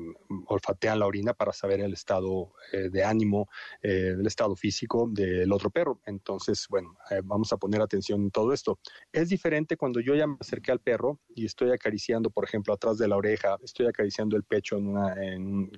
[0.46, 3.48] olfatean la orina para saber el estado eh, de ánimo,
[3.80, 6.00] eh, el estado físico del otro perro.
[6.04, 8.80] Entonces, bueno, vamos a poner atención en todo esto.
[9.12, 12.98] Es diferente cuando yo ya me acerqué al perro y estoy acariciando, por ejemplo, atrás
[12.98, 15.14] de la oreja, estoy acariciando el pecho en una,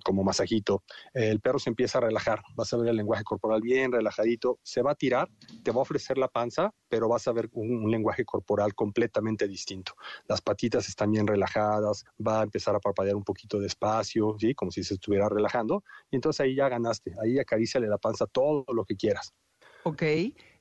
[0.02, 0.82] como masajito.
[1.12, 4.80] el perro se empieza a relajar, vas a ver el lenguaje corporal bien relajadito, se
[4.80, 5.28] va a tirar,
[5.62, 9.48] te va a ofrecer la panza, pero vas a ver un, un lenguaje corporal completamente
[9.48, 9.94] distinto.
[10.28, 14.54] Las patitas están bien relajadas, va a empezar a parpadear un poquito despacio, ¿sí?
[14.54, 18.64] como si se estuviera relajando, y entonces ahí ya ganaste, ahí acaríciale la panza todo
[18.72, 19.34] lo que quieras.
[19.86, 20.02] Ok,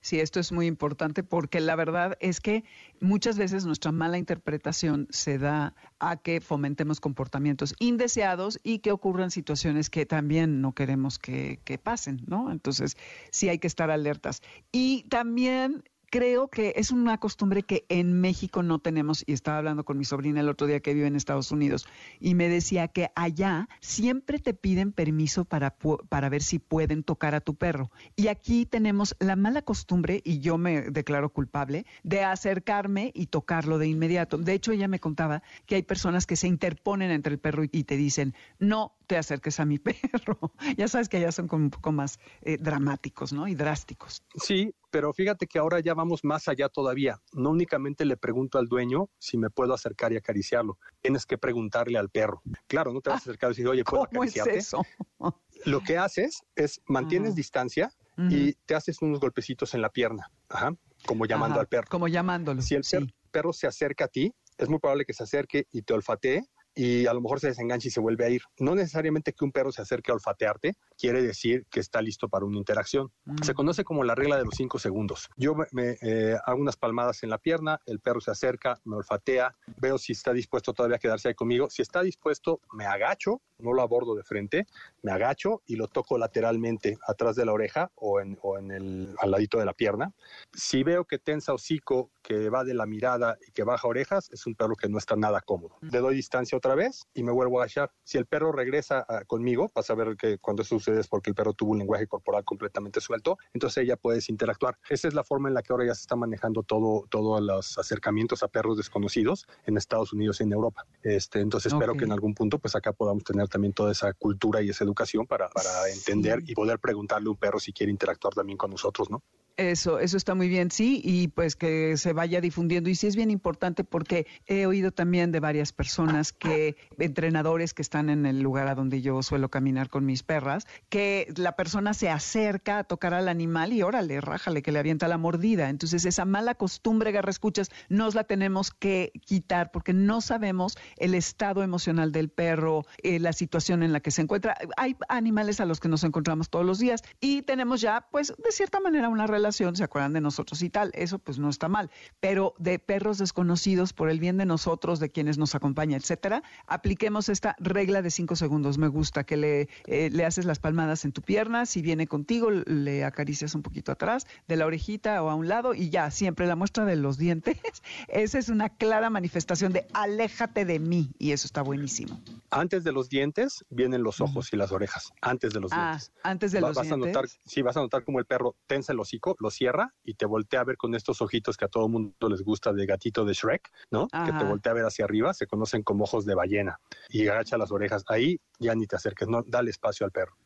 [0.01, 2.65] sí, esto es muy importante porque la verdad es que
[2.99, 9.31] muchas veces nuestra mala interpretación se da a que fomentemos comportamientos indeseados y que ocurran
[9.31, 12.51] situaciones que también no queremos que, que pasen, ¿no?
[12.51, 12.97] Entonces,
[13.31, 14.41] sí hay que estar alertas.
[14.73, 19.83] Y también creo que es una costumbre que en México no tenemos, y estaba hablando
[19.83, 21.87] con mi sobrina el otro día que vive en Estados Unidos,
[22.19, 25.75] y me decía que allá siempre te piden permiso para,
[26.09, 27.89] para ver si pueden tocar a tu perro.
[28.15, 33.79] Y aquí tenemos la mala costumbre, y yo me declaro culpable, de acercarme y tocarlo
[33.79, 34.37] de inmediato.
[34.37, 37.85] De hecho, ella me contaba que hay personas que se interponen entre el perro y
[37.85, 39.79] te dicen, no, te acerques a mi
[40.13, 40.39] perro.
[40.77, 43.47] ya sabes que allá son como un poco más eh, dramáticos, ¿no?
[43.47, 44.23] Y drásticos.
[44.35, 47.19] Sí, pero fíjate que ahora ya vamos más allá todavía.
[47.33, 50.77] No únicamente le pregunto al dueño si me puedo acercar y acariciarlo.
[51.01, 52.41] Tienes que preguntarle al perro.
[52.67, 54.57] Claro, no te vas a ah, acercar y decir, oye, ¿puedo ¿cómo acariciarte?
[54.57, 54.81] Es eso?
[55.65, 57.91] Lo que haces es mantienes distancia
[58.29, 61.87] y te haces unos golpecitos en la pierna, Ajá, como llamando al perro.
[61.89, 62.61] Como llamándolo.
[62.61, 65.93] Si el perro se acerca a ti, es muy probable que se acerque y te
[65.93, 66.43] olfatee
[66.75, 68.41] y a lo mejor se desengancha y se vuelve a ir.
[68.59, 72.45] No necesariamente que un perro se acerque a olfatearte quiere decir que está listo para
[72.45, 73.11] una interacción.
[73.43, 73.55] Se mm.
[73.55, 75.29] conoce como la regla de los cinco segundos.
[75.37, 79.55] Yo me, eh, hago unas palmadas en la pierna, el perro se acerca, me olfatea,
[79.77, 81.69] veo si está dispuesto todavía a quedarse ahí conmigo.
[81.69, 84.67] Si está dispuesto, me agacho, no lo abordo de frente,
[85.01, 89.15] me agacho y lo toco lateralmente atrás de la oreja o en, o en el
[89.19, 90.13] al ladito de la pierna.
[90.53, 94.45] Si veo que tensa hocico, que va de la mirada y que baja orejas, es
[94.45, 95.77] un perro que no está nada cómodo.
[95.81, 97.91] Le doy distancia otra vez y me vuelvo a agachar.
[98.03, 101.29] Si el perro regresa ah, conmigo, vas a ver que cuando eso sucede es porque
[101.29, 104.77] el perro tuvo un lenguaje corporal completamente suelto, entonces ella puedes interactuar.
[104.89, 107.77] Esa es la forma en la que ahora ya se está manejando todo, todos los
[107.77, 110.85] acercamientos a perros desconocidos en Estados Unidos y en Europa.
[111.03, 114.61] Este, entonces espero que en algún punto pues acá podamos tener también toda esa cultura
[114.61, 118.33] y esa educación para, para entender y poder preguntarle a un perro si quiere interactuar
[118.33, 119.21] también con nosotros, ¿no?
[119.55, 122.89] Eso, eso está muy bien, sí, y pues que se vaya difundiendo.
[122.89, 127.83] Y sí es bien importante porque he oído también de varias personas que, entrenadores que
[127.83, 131.93] están en el lugar a donde yo suelo caminar con mis perras, que la persona
[131.93, 135.69] se acerca a tocar al animal y órale, rájale, que le avienta la mordida.
[135.69, 141.13] Entonces esa mala costumbre, Garra Escuchas, nos la tenemos que quitar porque no sabemos el
[141.13, 144.57] estado emocional del perro, eh, la situación en la que se encuentra.
[144.77, 148.51] Hay animales a los que nos encontramos todos los días y tenemos ya, pues, de
[148.51, 151.91] cierta manera una relación se acuerdan de nosotros y tal, eso pues no está mal,
[152.21, 157.27] pero de perros desconocidos por el bien de nosotros, de quienes nos acompaña, etcétera, apliquemos
[157.27, 158.77] esta regla de cinco segundos.
[158.77, 162.51] Me gusta que le, eh, le haces las palmadas en tu pierna, si viene contigo,
[162.51, 166.47] le acaricias un poquito atrás, de la orejita o a un lado y ya, siempre
[166.47, 167.57] la muestra de los dientes.
[168.07, 172.21] Esa es una clara manifestación de aléjate de mí y eso está buenísimo.
[172.49, 176.13] Antes de los dientes vienen los ojos y las orejas, antes de los ah, dientes.
[176.23, 177.03] Antes de los vas dientes.
[177.03, 180.15] A notar, sí, vas a notar como el perro tensa el hocico lo cierra y
[180.15, 183.25] te voltea a ver con estos ojitos que a todo mundo les gusta de gatito
[183.25, 184.07] de Shrek, ¿no?
[184.07, 187.57] Que te voltea a ver hacia arriba, se conocen como ojos de ballena y agacha
[187.57, 188.03] las orejas.
[188.07, 190.37] Ahí ya ni te acerques, no, dale espacio al perro.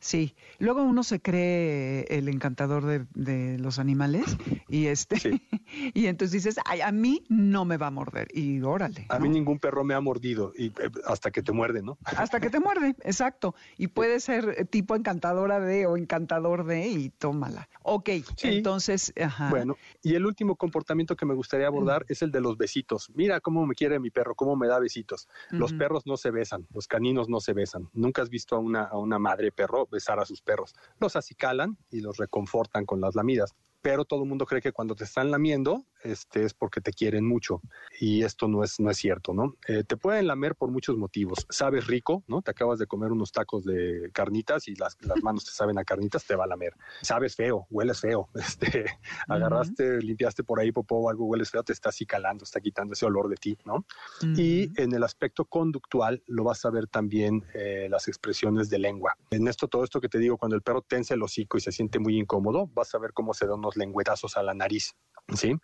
[0.00, 4.24] Sí, luego uno se cree el encantador de, los animales
[4.68, 5.16] y este
[5.94, 9.06] y entonces dices, Ay, a mí no me va a morder y órale.
[9.08, 11.98] A mí ningún perro me ha mordido y eh, hasta que te muerde, ¿no?
[12.04, 13.54] Hasta que te muerde, exacto.
[13.76, 17.68] Y puede ser tipo encantadora de o encantador de y tómala.
[17.82, 18.10] Ok,
[18.42, 19.50] entonces, ajá.
[19.50, 23.10] Bueno, y el último comportamiento que me gustaría abordar es el de los besitos.
[23.14, 25.28] Mira cómo me quiere mi perro, cómo me da besitos.
[25.50, 27.88] Los perros no se besan, los caninos no se besan.
[27.92, 30.74] Nunca has visto a una, a una madre perro besar a sus perros.
[30.98, 33.54] Los acicalan y los reconfortan con las lamidas
[33.86, 37.24] pero todo el mundo cree que cuando te están lamiendo este, es porque te quieren
[37.24, 37.60] mucho
[38.00, 39.54] y esto no es, no es cierto, ¿no?
[39.68, 41.46] Eh, te pueden lamer por muchos motivos.
[41.50, 42.42] Sabes rico, ¿no?
[42.42, 45.84] Te acabas de comer unos tacos de carnitas y las, las manos te saben a
[45.84, 46.74] carnitas, te va a lamer.
[47.00, 48.86] Sabes feo, hueles feo, este,
[49.28, 53.06] agarraste, limpiaste por ahí popó o algo, hueles feo, te está acicalando, está quitando ese
[53.06, 53.86] olor de ti, ¿no?
[54.36, 59.16] Y en el aspecto conductual lo vas a ver también eh, las expresiones de lengua.
[59.30, 61.70] En esto, todo esto que te digo, cuando el perro tensa el hocico y se
[61.70, 64.94] siente muy incómodo, vas a ver cómo se da unos lengüetazos a la nariz.
[65.34, 65.54] ¿sí?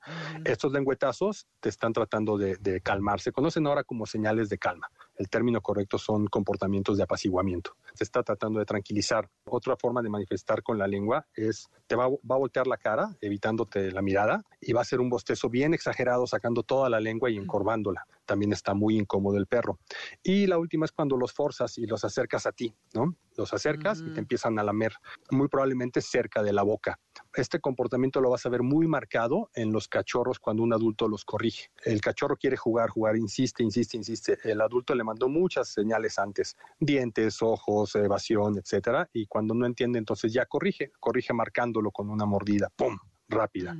[0.44, 3.20] Estos lengüetazos te están tratando de, de, calmar.
[3.20, 4.88] Se conocen ahora como señales de calma.
[5.14, 7.76] El término correcto son comportamientos de apaciguamiento.
[7.94, 9.28] Se está tratando de tranquilizar.
[9.44, 13.16] Otra forma de manifestar con la lengua es, te va, va a voltear la cara,
[13.20, 17.30] evitándote la mirada, y va a hacer un bostezo bien exagerado, sacando toda la lengua
[17.30, 18.06] y encorvándola.
[18.24, 19.78] También está muy incómodo el perro.
[20.22, 23.16] Y la última es cuando los forzas y los acercas a ti, ¿no?
[23.36, 24.92] Los acercas y te empiezan a lamer,
[25.30, 27.00] muy probablemente cerca de la boca.
[27.34, 31.24] Este comportamiento lo vas a ver muy marcado en los cachorros cuando un adulto los
[31.24, 31.70] corrige.
[31.84, 34.38] El cachorro quiere jugar, jugar, insiste, insiste, insiste.
[34.44, 39.98] El adulto le mandó muchas señales antes, dientes, ojos, evasión, etcétera, y cuando no entiende,
[39.98, 42.98] entonces ya corrige, corrige marcándolo con una mordida, ¡pum!
[43.32, 43.76] rápida.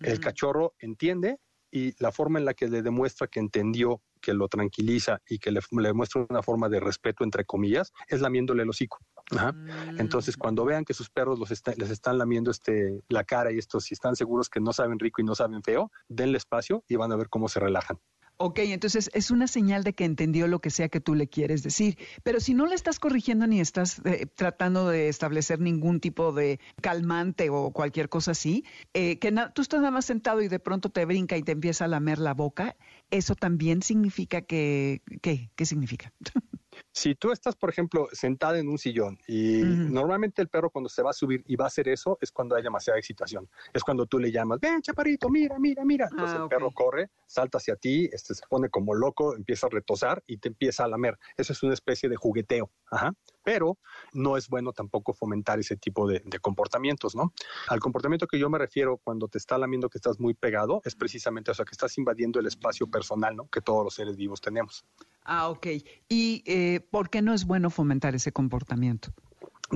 [0.00, 1.38] El cachorro entiende
[1.74, 5.50] y la forma en la que le demuestra que entendió, que lo tranquiliza y que
[5.50, 9.00] le, le muestra una forma de respeto, entre comillas, es lamiéndole el hocico.
[9.32, 9.98] Mm.
[9.98, 13.86] Entonces, cuando vean que sus perros los les están lamiendo este, la cara y estos,
[13.86, 17.10] si están seguros que no saben rico y no saben feo, denle espacio y van
[17.10, 17.98] a ver cómo se relajan.
[18.36, 21.62] Ok, entonces es una señal de que entendió lo que sea que tú le quieres
[21.62, 21.96] decir.
[22.24, 26.58] Pero si no le estás corrigiendo ni estás eh, tratando de establecer ningún tipo de
[26.80, 30.90] calmante o cualquier cosa así, eh, que tú estás nada más sentado y de pronto
[30.90, 32.76] te brinca y te empieza a lamer la boca,
[33.10, 35.50] eso también significa que, ¿qué?
[35.54, 36.12] ¿Qué significa?
[36.96, 41.02] Si tú estás, por ejemplo, sentada en un sillón y normalmente el perro cuando se
[41.02, 43.50] va a subir y va a hacer eso es cuando hay demasiada excitación.
[43.72, 46.06] Es cuando tú le llamas, ven chaparito, mira, mira, mira.
[46.08, 49.70] Entonces ah, el perro corre, salta hacia ti, este, se pone como loco, empieza a
[49.70, 51.18] retosar y te empieza a lamer.
[51.36, 52.70] Eso es una especie de jugueteo.
[52.92, 53.12] Ajá
[53.44, 53.78] pero
[54.12, 57.32] no es bueno tampoco fomentar ese tipo de, comportamientos, ¿no?
[57.68, 60.96] Al comportamiento que yo me refiero cuando te está lamiendo que estás muy pegado es
[60.96, 63.48] precisamente, o sea, que estás invadiendo el espacio personal, ¿no?
[63.48, 64.84] Que todos los seres vivos tenemos.
[65.22, 65.66] Ah, ok.
[66.08, 69.12] ¿Y eh, por qué no es bueno fomentar ese comportamiento?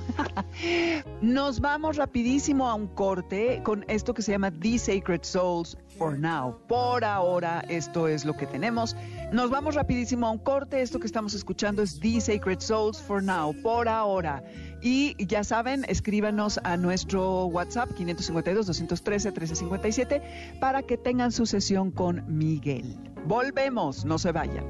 [1.21, 6.17] Nos vamos rapidísimo a un corte con esto que se llama The Sacred Souls for
[6.17, 6.57] Now.
[6.67, 8.95] Por ahora, esto es lo que tenemos.
[9.33, 10.81] Nos vamos rapidísimo a un corte.
[10.81, 13.53] Esto que estamos escuchando es The Sacred Souls for Now.
[13.61, 14.43] Por ahora.
[14.81, 22.97] Y ya saben, escríbanos a nuestro WhatsApp 552-213-1357 para que tengan su sesión con Miguel.
[23.25, 24.65] Volvemos, no se vayan.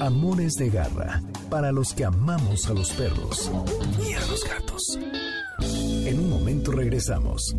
[0.00, 3.50] Amores de garra, para los que amamos a los perros
[4.00, 5.00] y a los gatos.
[6.06, 7.56] En un momento regresamos.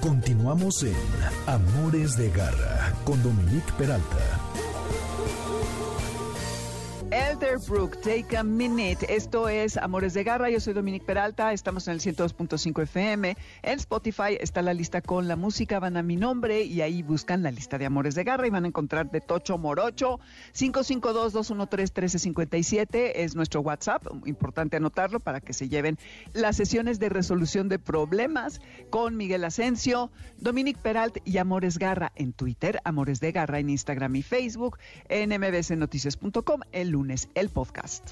[0.00, 0.96] Continuamos en
[1.46, 4.39] Amores de Garra con Dominique Peralta.
[7.40, 9.06] Elderbrook, Take a Minute.
[9.08, 10.50] Esto es Amores de Garra.
[10.50, 11.54] Yo soy Dominique Peralta.
[11.54, 13.34] Estamos en el 102.5 FM.
[13.62, 15.78] En Spotify está la lista con la música.
[15.78, 18.64] Van a mi nombre y ahí buscan la lista de Amores de Garra y van
[18.64, 20.20] a encontrar de Tocho Morocho.
[20.54, 24.06] 552-213-1357 es nuestro WhatsApp.
[24.26, 25.96] Importante anotarlo para que se lleven
[26.34, 32.34] las sesiones de resolución de problemas con Miguel Asensio, Dominique Peralta y Amores Garra en
[32.34, 34.76] Twitter, Amores de Garra en Instagram y Facebook,
[35.08, 36.60] en mbsnoticias.com.
[36.72, 36.90] El
[37.34, 38.10] el podcast.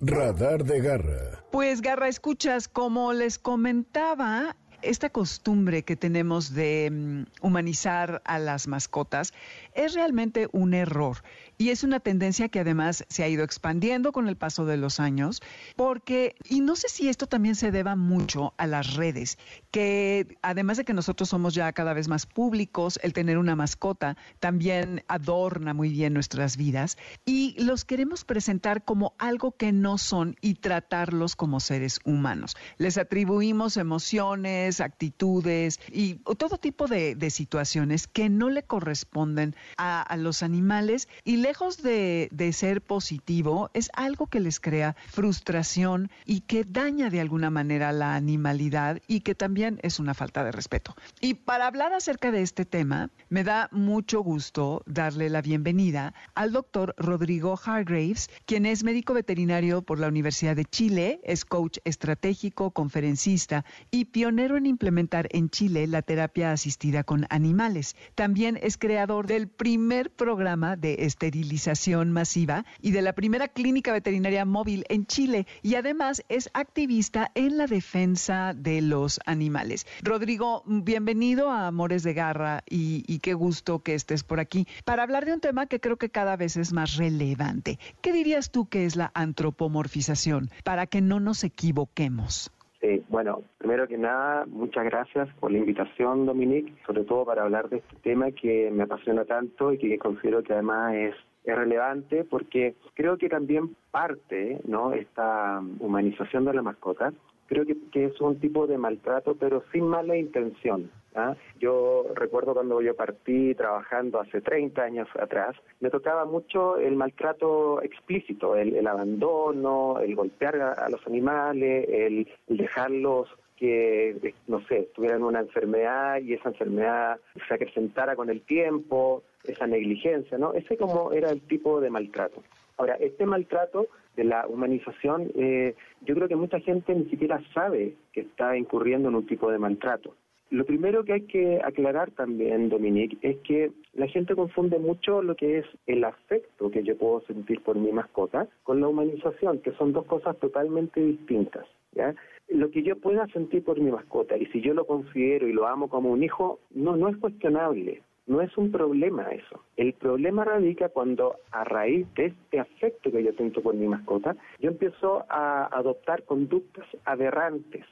[0.00, 1.44] Radar de Garra.
[1.50, 8.68] Pues Garra, escuchas, como les comentaba, esta costumbre que tenemos de mm, humanizar a las
[8.68, 9.32] mascotas
[9.74, 11.18] es realmente un error.
[11.58, 15.00] Y es una tendencia que además se ha ido expandiendo con el paso de los
[15.00, 15.42] años,
[15.76, 19.38] porque, y no sé si esto también se deba mucho a las redes,
[19.70, 24.16] que además de que nosotros somos ya cada vez más públicos, el tener una mascota
[24.40, 30.36] también adorna muy bien nuestras vidas y los queremos presentar como algo que no son
[30.40, 32.56] y tratarlos como seres humanos.
[32.78, 40.16] Les atribuimos emociones, actitudes y todo tipo de, situaciones que no le corresponden a, a
[40.16, 46.64] los animales y lejos de, ser positivo, es algo que les crea frustración y que
[46.64, 50.96] daña de alguna manera la animalidad y que también es una falta de respeto.
[51.20, 56.50] Y para hablar acerca de este tema, me da mucho gusto darle la bienvenida al
[56.50, 62.70] doctor Rodrigo Hargraves, quien es médico veterinario por la Universidad de Chile, es coach estratégico,
[62.70, 67.96] conferencista y pionero en implementar en Chile la terapia asistida con animales.
[68.14, 73.92] También es creador del primer programa de este esterilización masiva y de la primera clínica
[73.92, 79.84] veterinaria móvil en Chile y además es activista en la defensa de los animales.
[80.02, 85.02] Rodrigo, bienvenido a Amores de Garra y, y qué gusto que estés por aquí para
[85.02, 87.80] hablar de un tema que creo que cada vez es más relevante.
[88.00, 92.52] ¿Qué dirías tú que es la antropomorfización para que no nos equivoquemos?
[92.84, 97.70] Sí, bueno, primero que nada, muchas gracias por la invitación, Dominique, sobre todo para hablar
[97.70, 101.14] de este tema que me apasiona tanto y que considero que además es,
[101.44, 104.92] es relevante porque creo que también parte, ¿no?
[104.92, 107.14] Esta humanización de la mascota,
[107.46, 110.90] creo que es un tipo de maltrato, pero sin mala intención.
[111.14, 111.34] ¿Ah?
[111.58, 117.82] Yo recuerdo cuando yo partí trabajando hace 30 años atrás, me tocaba mucho el maltrato
[117.82, 125.40] explícito, el, abandono, el golpear a, los animales, el, dejarlos que, no sé, tuvieran una
[125.40, 130.54] enfermedad y esa enfermedad se acrecentara con el tiempo, esa negligencia, ¿no?
[130.54, 132.42] Ese como era el tipo de maltrato.
[132.76, 133.86] Ahora, este maltrato
[134.16, 139.08] de la humanización, eh, yo creo que mucha gente ni siquiera sabe que está incurriendo
[139.08, 140.14] en un tipo de maltrato.
[140.54, 145.34] Lo primero que hay que aclarar también, Dominique, es que la gente confunde mucho lo
[145.34, 149.72] que es el afecto que yo puedo sentir por mi mascota con la humanización, que
[149.72, 151.66] son dos cosas totalmente distintas.
[151.90, 152.14] ¿ya?
[152.48, 155.66] Lo que yo pueda sentir por mi mascota, y si yo lo considero y lo
[155.66, 158.02] amo como un hijo, no, no es cuestionable.
[158.28, 159.60] No es un problema eso.
[159.76, 164.36] El problema radica cuando a raíz de este afecto que yo siento por mi mascota,
[164.60, 167.84] yo empiezo a adoptar conductas aberrantes,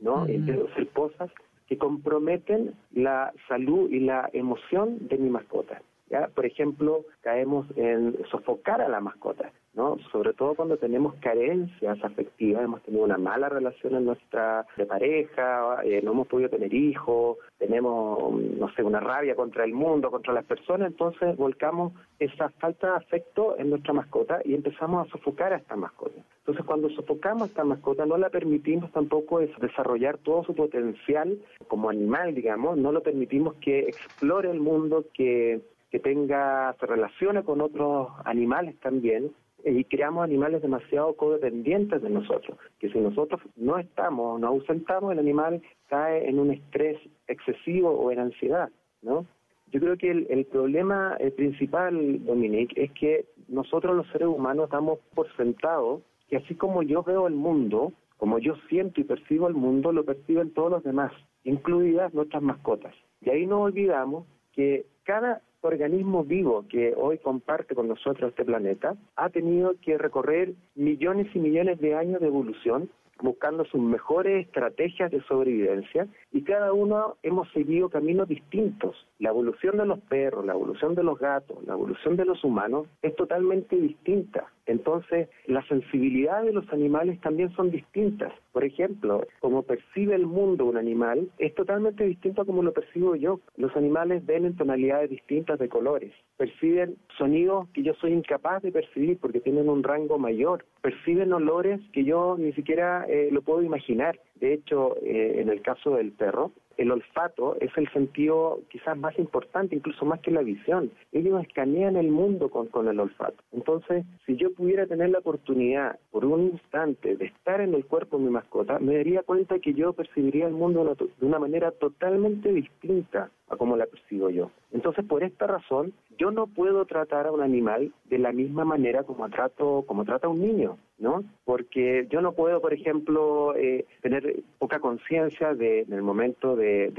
[0.00, 0.28] ¿no?
[0.28, 1.30] Empiezo a hacer cosas
[1.66, 5.80] que comprometen la salud y la emoción de mi mascota.
[6.14, 6.28] ¿Ya?
[6.28, 9.50] Por ejemplo, caemos en sofocar a la mascota.
[9.74, 9.98] ¿no?
[10.12, 15.78] Sobre todo cuando tenemos carencias afectivas, hemos tenido una mala relación en nuestra de pareja,
[15.82, 20.32] eh, no hemos podido tener hijos, tenemos, no sé, una rabia contra el mundo, contra
[20.32, 25.52] las personas, entonces volcamos esa falta de afecto en nuestra mascota y empezamos a sofocar
[25.52, 26.22] a esta mascota.
[26.38, 31.38] Entonces, cuando sofocamos a esta mascota, no la permitimos tampoco desarrollar todo su potencial
[31.68, 35.62] como animal, digamos, no lo permitimos que explore el mundo, que
[35.94, 39.30] que tenga, se relacione con otros animales también,
[39.64, 45.20] y creamos animales demasiado codependientes de nosotros, que si nosotros no estamos, no ausentamos, el
[45.20, 48.70] animal cae en un estrés excesivo o en ansiedad,
[49.02, 49.24] ¿no?
[49.70, 55.32] Yo creo que el, problema principal, Dominique, es que nosotros los seres humanos damos por
[55.36, 59.92] sentado que así como yo veo el mundo, como yo siento y percibo el mundo,
[59.92, 61.12] lo perciben todos los demás,
[61.44, 62.96] incluidas nuestras mascotas.
[63.20, 68.96] Y ahí no olvidamos que cada organismo vivo que hoy comparte con nosotros este planeta
[69.16, 72.90] ha tenido que recorrer millones y millones de años de evolución
[73.20, 78.96] buscando sus mejores estrategias de sobrevivencia y cada uno hemos seguido caminos distintos.
[79.18, 82.86] La evolución de los perros, la evolución de los gatos, la evolución de los humanos
[83.02, 84.46] es totalmente distinta.
[84.66, 88.32] Entonces, la sensibilidad de los animales también son distintas.
[88.52, 93.14] Por ejemplo, como percibe el mundo un animal es totalmente distinto a como lo percibo
[93.16, 93.40] yo.
[93.56, 98.72] Los animales ven en tonalidades distintas de colores, perciben sonidos que yo soy incapaz de
[98.72, 103.62] percibir porque tienen un rango mayor, perciben olores que yo ni siquiera eh, lo puedo
[103.62, 104.18] imaginar.
[104.36, 109.18] De hecho, eh, en el caso del perro, el olfato es el sentido quizás más
[109.18, 110.90] importante, incluso más que la visión.
[111.12, 113.42] Ellos escanean el mundo con, con, el olfato.
[113.52, 118.18] Entonces, si yo pudiera tener la oportunidad por un instante de estar en el cuerpo
[118.18, 122.52] de mi mascota, me daría cuenta que yo percibiría el mundo de una manera totalmente
[122.52, 124.50] distinta a como la percibo yo.
[124.72, 129.02] Entonces, por esta razón, yo no puedo tratar a un animal de la misma manera
[129.04, 131.24] como trato como trata a un niño, ¿no?
[131.44, 136.92] Porque yo no puedo, por ejemplo, eh, tener poca conciencia de, en el momento de,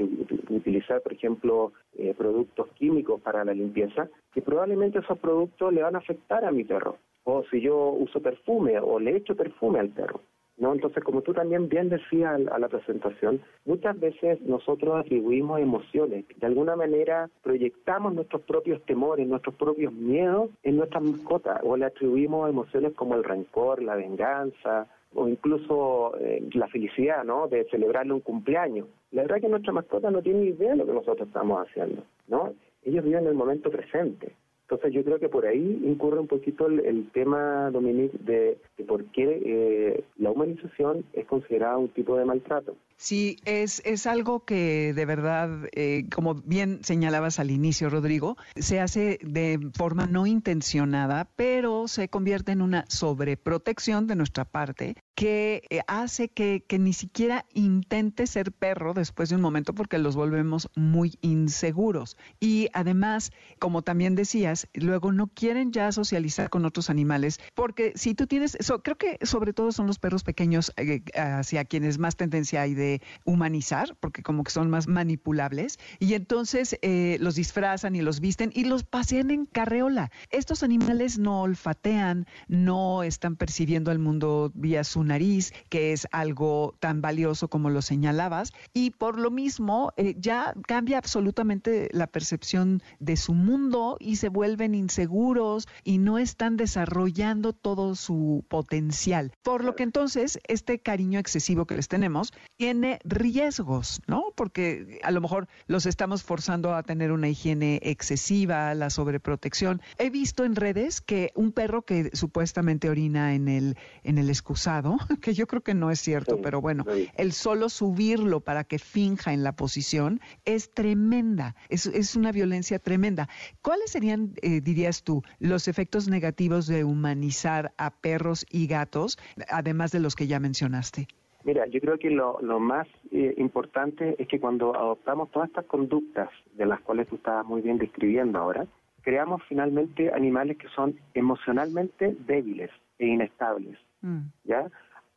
[0.50, 5.94] utilizar, por ejemplo, eh, productos químicos para la limpieza, que probablemente esos productos le van
[5.94, 6.96] a afectar a mi perro.
[7.24, 10.20] O si yo uso perfume o le echo perfume al perro.
[10.58, 10.72] ¿No?
[10.72, 16.46] Entonces, como tú también bien decías a la presentación, muchas veces nosotros atribuimos emociones, de
[16.46, 22.48] alguna manera proyectamos nuestros propios temores, nuestros propios miedos en nuestras mascotas, o le atribuimos
[22.48, 27.48] emociones como el rencor, la venganza, o incluso eh, la felicidad, ¿no?
[27.48, 28.86] De celebrarle un cumpleaños.
[29.12, 32.02] La verdad es que nuestra mascota no tiene idea de lo que nosotros estamos haciendo,
[32.28, 32.52] ¿no?
[32.84, 34.32] Ellos viven en el momento presente.
[34.68, 39.40] Entonces yo creo que por ahí incurre un poquito el, tema, Dominique, de, por qué
[39.44, 42.74] eh, la humanización es considerada un tipo de maltrato.
[42.98, 48.80] Sí, es, es algo que de verdad, eh, como bien señalabas al inicio, Rodrigo, se
[48.80, 55.62] hace de forma no intencionada, pero se convierte en una sobreprotección de nuestra parte que
[55.70, 60.16] eh, hace que, que, ni siquiera intente ser perro después de un momento porque los
[60.16, 62.16] volvemos muy inseguros.
[62.40, 68.14] Y además, como también decías, luego no quieren ya socializar con otros animales, porque si
[68.14, 72.62] tú tienes, creo que sobre todo son los perros pequeños eh, hacia quienes más tendencia
[72.62, 72.85] hay de
[73.24, 78.50] humanizar, porque como que son más manipulables, y entonces eh, los disfrazan y los visten
[78.54, 80.10] y los pasean en carreola.
[80.30, 86.74] Estos animales no olfatean, no están percibiendo al mundo vía su nariz, que es algo
[86.80, 92.82] tan valioso como lo señalabas, y por lo mismo eh, ya cambia absolutamente la percepción
[92.98, 99.32] de su mundo y se vuelven inseguros y no están desarrollando todo su potencial.
[99.42, 104.32] Por lo que entonces este cariño excesivo que les tenemos tiene riesgos, ¿no?
[104.34, 109.80] Porque a lo mejor los estamos forzando a tener una higiene excesiva, la sobreprotección.
[109.98, 114.96] He visto en redes que un perro que supuestamente orina en el, en el excusado,
[115.20, 119.32] que yo creo que no es cierto, pero bueno, el solo subirlo para que finja
[119.32, 123.28] en la posición es tremenda, es, es una violencia tremenda.
[123.62, 129.18] ¿Cuáles serían, eh, dirías tú, los efectos negativos de humanizar a perros y gatos,
[129.48, 131.08] además de los que ya mencionaste?
[131.46, 136.28] Mira, yo creo que lo, más eh, importante es que cuando adoptamos todas estas conductas
[136.54, 138.66] de las cuales tú estabas muy bien describiendo ahora,
[139.02, 143.78] creamos finalmente animales que son emocionalmente débiles e inestables.
[144.00, 144.22] Mm.
[144.42, 144.68] ¿Ya?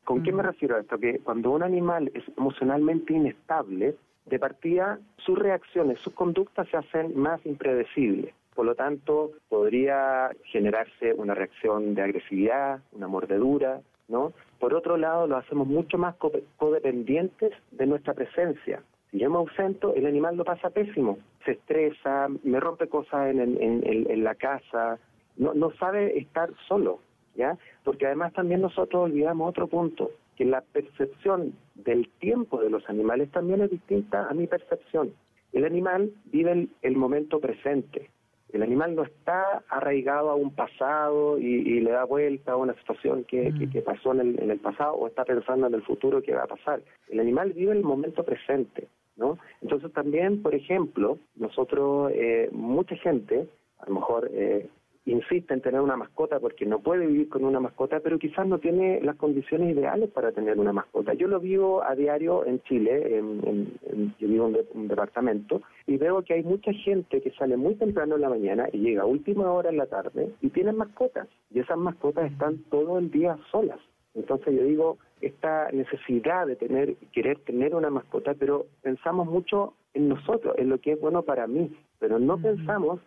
[0.04, 0.46] ¿Con qué me mm.
[0.46, 1.00] refiero a esto?
[1.00, 3.96] Que cuando un animal es emocionalmente inestable,
[4.28, 8.36] de partida sus reacciones, sus conductas se hacen más impredecibles.
[8.54, 14.32] Por lo tanto, podría generarse una reacción de agresividad, una mordedura, ¿no?
[14.60, 16.16] Por otro lado, lo hacemos mucho más
[16.58, 18.84] codependientes de nuestra presencia.
[19.10, 21.18] Si yo me ausento, el animal lo pasa pésimo.
[21.46, 25.00] Se estresa, me rompe cosas en, la casa,
[25.38, 27.00] no, no sabe estar solo,
[27.36, 27.58] ¿ya?
[27.84, 33.32] Porque además también nosotros olvidamos otro punto, que la percepción del tiempo de los animales
[33.32, 35.14] también es distinta a mi percepción.
[35.54, 38.10] El animal vive el momento presente,
[38.52, 43.24] el animal no está arraigado a un pasado y, le da vuelta a una situación
[43.24, 43.84] que, mm.
[43.84, 46.82] pasó en el, pasado o está pensando en el futuro que va a pasar.
[47.10, 48.88] El animal vive el momento presente,
[49.18, 49.38] ¿no?
[49.62, 53.48] Entonces también, por ejemplo, nosotros, eh, mucha gente,
[53.80, 54.68] a lo mejor eh,
[55.12, 58.60] insiste en tener una mascota porque no puede vivir con una mascota, pero quizás no
[58.60, 61.14] tiene las condiciones ideales para tener una mascota.
[61.14, 63.72] Yo lo vivo a diario en Chile, en,
[64.20, 68.16] yo vivo en un departamento, y veo que hay mucha gente que sale muy temprano
[68.16, 71.60] en la mañana y llega a última hora en la tarde y tienen mascotas, y
[71.60, 73.80] esas mascotas están todo el día solas.
[74.16, 80.10] Entonces yo digo, esta necesidad de tener, querer tener una mascota, pero pensamos mucho en
[80.10, 83.00] nosotros, en lo que es bueno para mí, pero no pensamos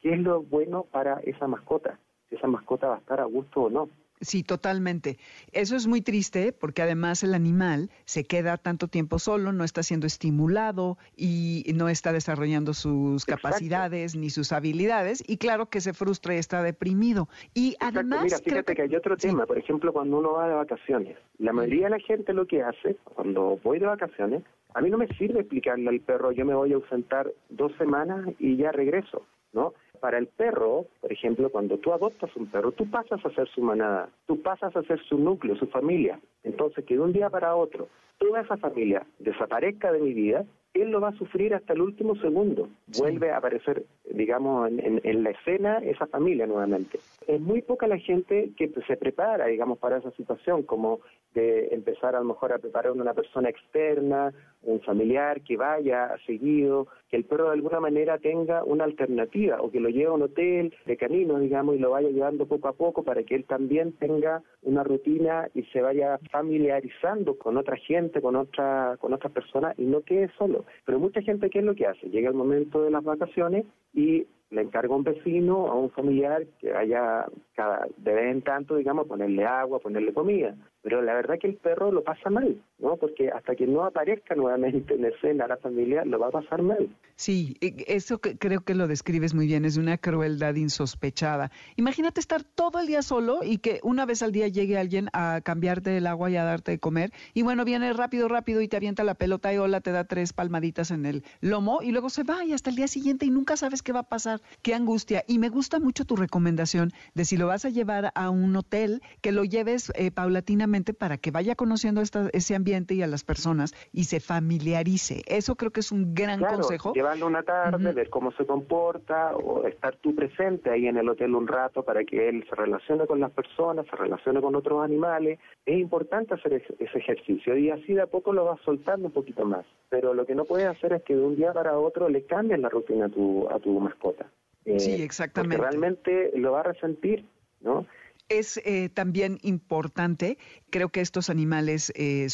[0.00, 3.62] qué es lo bueno para esa mascota, si esa mascota va a estar a gusto
[3.62, 3.88] o no.
[4.20, 5.16] Sí, totalmente.
[5.52, 9.82] Eso es muy triste porque además el animal se queda tanto tiempo solo, no está
[9.82, 15.92] siendo estimulado y no está desarrollando sus capacidades ni sus habilidades y claro que se
[15.92, 17.28] frustra y está deprimido.
[17.54, 18.24] Y además...
[18.24, 18.82] Mira, fíjate que...
[18.82, 21.16] hay otro tema, por ejemplo, cuando uno va de vacaciones.
[21.38, 24.42] La mayoría de la gente lo que hace, cuando voy de vacaciones,
[24.74, 28.26] a mí no me sirve explicarle al perro, yo me voy a ausentar dos semanas
[28.38, 29.74] y ya regreso, ¿no?
[30.00, 33.62] Para el perro, por ejemplo, cuando tú adoptas un perro, tú pasas a ser su
[33.62, 36.20] manada, tú pasas a ser su núcleo, su familia.
[36.44, 37.88] Entonces, que de un día para otro
[38.18, 40.44] toda esa familia desaparezca de mi vida,
[40.74, 42.68] él lo va a sufrir hasta el último segundo.
[42.98, 46.98] Vuelve a aparecer, digamos, en, la escena esa familia nuevamente.
[47.26, 51.00] Es muy poca la gente que se prepara, digamos, para esa situación, como
[51.34, 56.88] de empezar a lo mejor a preparar una persona externa, un familiar que vaya seguido,
[57.10, 60.22] que el perro de alguna manera tenga una alternativa o que lo lleve a un
[60.22, 63.92] hotel de canino, digamos, y lo vaya llevando poco a poco para que él también
[63.92, 69.78] tenga una rutina y se vaya familiarizando con otra gente, con otra con otras personas
[69.78, 70.57] y no quede solo.
[70.84, 72.08] Pero mucha gente, ¿qué es lo que hace?
[72.08, 76.46] Llega el momento de las vacaciones y le encarga a un vecino, a un familiar
[76.58, 80.54] que vaya cada, de vez en tanto, digamos, ponerle agua, ponerle comida.
[80.80, 82.96] Pero la verdad que el perro lo pasa mal, ¿no?
[82.96, 86.88] Porque hasta que no aparezca nuevamente en escena la familia, lo va a pasar mal.
[87.16, 91.50] Sí, e, eso que creo que lo describes muy bien, es una crueldad insospechada.
[91.76, 95.40] Imagínate estar todo el día solo y que una vez al día llegue alguien a
[95.42, 98.76] cambiarte el agua y a darte de comer, y bueno, viene rápido, rápido y te
[98.76, 102.22] avienta la pelota y hola, te da tres palmaditas en el lomo y luego se
[102.22, 104.37] va y hasta el día siguiente y nunca sabes qué va a pasar.
[104.62, 105.24] Qué angustia.
[105.26, 109.02] Y me gusta mucho tu recomendación de si lo vas a llevar a un hotel,
[109.20, 113.74] que lo lleves eh, paulatinamente para que vaya conociendo ese ambiente y a las personas
[113.92, 115.22] y se familiarice.
[115.26, 116.92] Eso creo que es un gran consejo.
[116.94, 121.34] Llevarlo una tarde, ver cómo se comporta o estar tú presente ahí en el hotel
[121.34, 125.38] un rato para que él se relacione con las personas, se relacione con otros animales.
[125.66, 129.44] Es importante hacer ese ejercicio y así de a poco lo vas soltando un poquito
[129.44, 129.64] más.
[129.88, 132.60] Pero lo que no puedes hacer es que de un día para otro le cambies
[132.60, 134.27] la rutina a tu, a tu mascota.
[134.68, 135.56] Eh, sí, exactamente.
[135.56, 137.24] Porque realmente lo va a resentir,
[137.60, 137.86] ¿no?
[138.28, 140.36] Es eh, también importante,
[140.68, 142.28] creo que estos animales eh,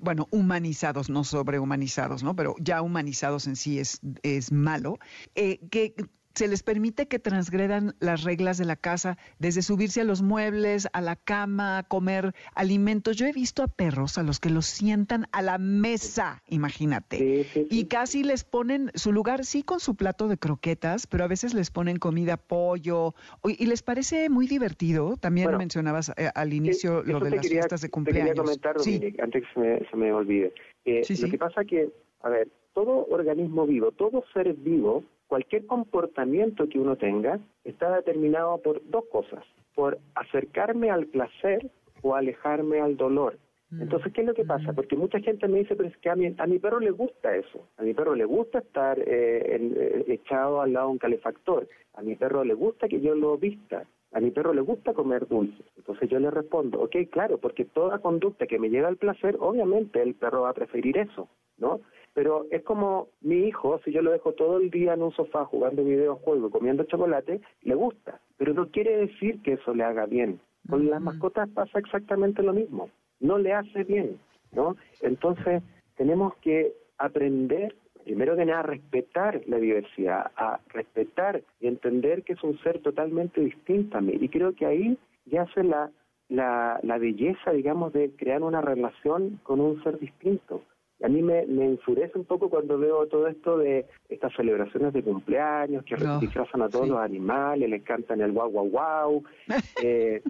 [0.00, 2.36] bueno, humanizados, no sobrehumanizados, ¿no?
[2.36, 5.00] Pero ya humanizados en sí es, es malo,
[5.34, 5.94] eh, que
[6.36, 10.86] se les permite que transgredan las reglas de la casa, desde subirse a los muebles,
[10.92, 13.16] a la cama, comer alimentos.
[13.16, 17.86] Yo he visto a perros a los que los sientan a la mesa, imagínate, y
[17.86, 21.70] casi les ponen su lugar, sí, con su plato de croquetas, pero a veces les
[21.70, 23.14] ponen comida, pollo,
[23.44, 25.16] y les parece muy divertido.
[25.16, 28.34] También mencionabas eh, al inicio lo de las fiestas de cumpleaños.
[28.34, 28.76] Te quería comentar,
[29.24, 30.52] antes que se me, olvide.
[30.84, 31.90] Eh, lo que pasa que,
[32.22, 38.58] a ver, todo organismo vivo, todo ser vivo cualquier comportamiento que uno tenga está determinado
[38.58, 41.70] por dos cosas, por acercarme al placer
[42.02, 43.38] o alejarme al dolor.
[43.70, 43.82] Mm.
[43.82, 44.72] Entonces, ¿qué es lo que pasa?
[44.72, 44.74] Mm.
[44.74, 47.34] Porque mucha gente me dice, pero es que a mi, a mi perro le gusta
[47.36, 47.68] eso.
[47.76, 51.68] A mi perro le gusta estar eh, eh, echado al lado de un calefactor.
[51.94, 53.84] A mi perro le gusta que yo lo vista.
[54.12, 55.62] A mi perro le gusta comer dulce.
[55.76, 60.00] Entonces yo le respondo, ok, claro, porque toda conducta que me lleva al placer, obviamente
[60.00, 61.80] el perro va a preferir eso, ¿no?
[62.16, 65.44] Pero es como mi hijo, si yo lo dejo todo el día en un sofá
[65.44, 68.18] jugando videojuegos, comiendo chocolate, le gusta.
[68.38, 70.40] Pero no quiere decir que eso le haga bien.
[70.66, 72.88] Con las mascotas pasa exactamente lo mismo.
[73.20, 74.18] No le hace bien,
[74.52, 74.76] ¿no?
[75.02, 75.62] Entonces,
[75.98, 82.32] tenemos que aprender, primero que nada, a respetar la diversidad, a respetar y entender que
[82.32, 84.16] es un ser totalmente distinto a mí.
[84.18, 84.96] Y creo que ahí
[85.26, 85.90] ya yace la,
[86.30, 90.62] la, la belleza, digamos, de crear una relación con un ser distinto
[91.02, 95.02] a mí me, me, enfurece un poco cuando veo todo esto de estas celebraciones de
[95.02, 99.22] cumpleaños que no, disfrazan a todos los animales, les cantan el guau guau guau,
[99.84, 100.22] eh,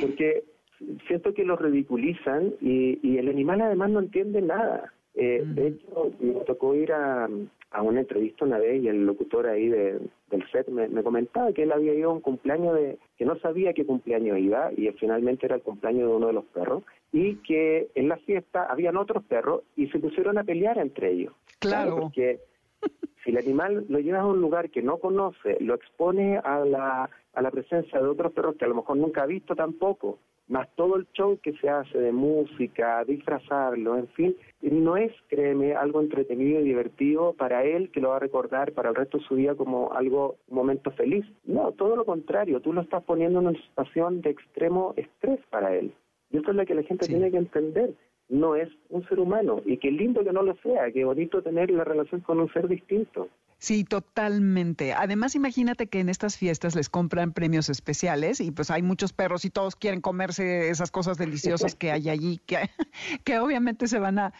[0.00, 0.44] porque
[1.06, 4.92] siento que los ridiculizan y, y el animal además no entiende nada.
[5.14, 7.28] Eh, De hecho, me tocó ir a,
[7.74, 10.00] a una entrevista una vez y el locutor ahí de,
[10.30, 13.74] del set me, comentaba que él había ido a un cumpleaños de que no sabía
[13.74, 17.90] qué cumpleaños iba y finalmente era el cumpleaños de uno de los perros y que
[17.94, 21.32] en la fiesta habían otros perros y se pusieron a pelear entre ellos.
[21.60, 21.96] Claro.
[22.00, 22.40] porque
[23.22, 27.08] si el animal lo llevas a un lugar que no conoce, lo expone a la,
[27.32, 30.68] a la presencia de otros perros que a lo mejor nunca ha visto tampoco, más
[30.74, 36.00] todo el show que se hace de música, disfrazarlo, en fin, no es, créeme, algo
[36.00, 39.36] entretenido y divertido para él que lo va a recordar para el resto de su
[39.36, 41.24] vida como algo, un momento feliz.
[41.44, 45.76] No, todo lo contrario, tú lo estás poniendo en una situación de extremo estrés para
[45.76, 45.94] él.
[46.30, 47.94] Y esto es lo que la gente tiene que entender.
[48.28, 51.70] No es un ser humano y qué lindo que no lo sea, qué bonito tener
[51.70, 53.28] la relación con un ser distinto.
[53.58, 54.92] Sí, totalmente.
[54.92, 59.44] Además, imagínate que en estas fiestas les compran premios especiales y pues hay muchos perros
[59.44, 62.58] y todos quieren comerse esas cosas deliciosas que hay allí, que,
[63.24, 64.32] que obviamente se van a,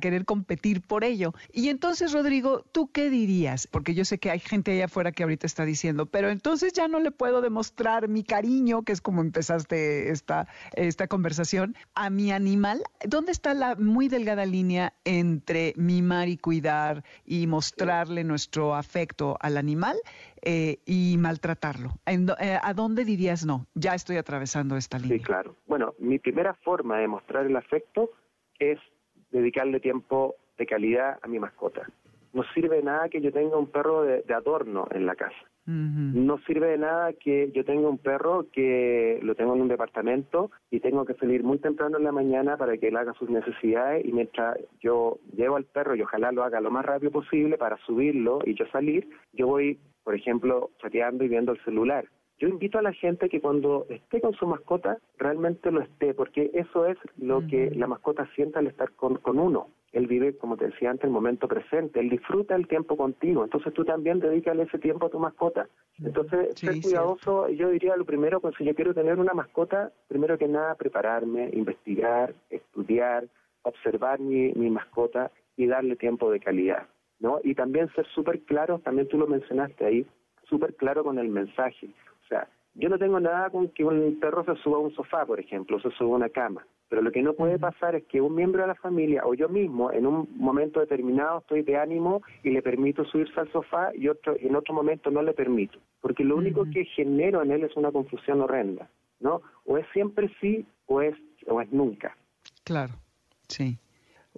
[0.00, 1.32] querer competir por ello.
[1.52, 3.66] Y entonces, Rodrigo, ¿tú qué dirías?
[3.66, 6.86] Porque yo sé que hay gente allá afuera que ahorita está diciendo, pero entonces ya
[6.88, 12.30] no le puedo demostrar mi cariño, que es como empezaste esta, esta conversación, a mi
[12.30, 12.82] animal.
[13.06, 19.56] ¿Dónde está la muy delgada línea entre mimar y cuidar y mostrarle nuestro afecto al
[19.56, 19.96] animal
[20.42, 21.90] eh, y maltratarlo.
[22.06, 23.66] Eh, ¿A dónde dirías no?
[23.74, 25.18] Ya estoy atravesando esta línea.
[25.18, 25.56] Sí, claro.
[25.66, 28.10] Bueno, mi primera forma de mostrar el afecto
[28.58, 28.78] es
[29.30, 31.88] dedicarle tiempo de calidad a mi mascota.
[32.32, 35.36] No sirve nada que yo tenga un perro de adorno en la casa.
[35.66, 40.52] No sirve de nada que yo tenga un perro que lo tengo en un departamento
[40.70, 44.04] y tengo que salir muy temprano en la mañana para que él haga sus necesidades
[44.04, 47.76] y mientras yo llevo al perro y ojalá lo haga lo más rápido posible para
[47.78, 52.06] subirlo y yo salir, yo voy, por ejemplo, chateando y viendo el celular.
[52.38, 56.50] Yo invito a la gente que cuando esté con su mascota realmente lo esté, porque
[56.52, 60.58] eso es lo que la mascota siente al estar con, con uno él vive, como
[60.58, 64.64] te decía antes, el momento presente, él disfruta el tiempo contigo, entonces tú también dedícale
[64.64, 65.68] ese tiempo a tu mascota.
[66.04, 70.36] Entonces, ser cuidadoso, yo diría lo primero, pues si yo quiero tener una mascota, primero
[70.36, 73.26] que nada, prepararme, investigar, estudiar,
[73.62, 76.86] observar mi, mi mascota y darle tiempo de calidad,
[77.18, 77.40] ¿no?
[77.42, 80.06] Y también ser súper claro, también tú lo mencionaste ahí,
[80.46, 81.88] súper claro con el mensaje.
[82.26, 85.24] O sea, yo no tengo nada con que un perro se suba a un sofá,
[85.24, 86.66] por ejemplo, se suba a una cama.
[86.88, 89.48] Pero lo que no puede pasar es que un miembro de la familia o yo
[89.48, 94.08] mismo en un momento determinado estoy de ánimo y le permito subirse al sofá y
[94.08, 97.76] otro en otro momento no le permito, porque lo único que genero en él es
[97.76, 99.42] una confusión horrenda, ¿no?
[99.64, 101.16] O es siempre sí o es
[101.48, 102.16] o es nunca.
[102.62, 102.94] Claro.
[103.48, 103.78] Sí.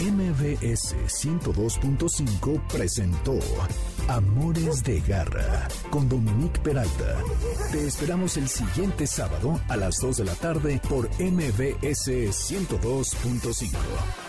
[0.00, 3.38] MBS 102.5 presentó
[4.08, 7.22] Amores de Garra con Dominique Peralta.
[7.70, 14.23] Te esperamos el siguiente sábado a las 2 de la tarde por MBS 102.5.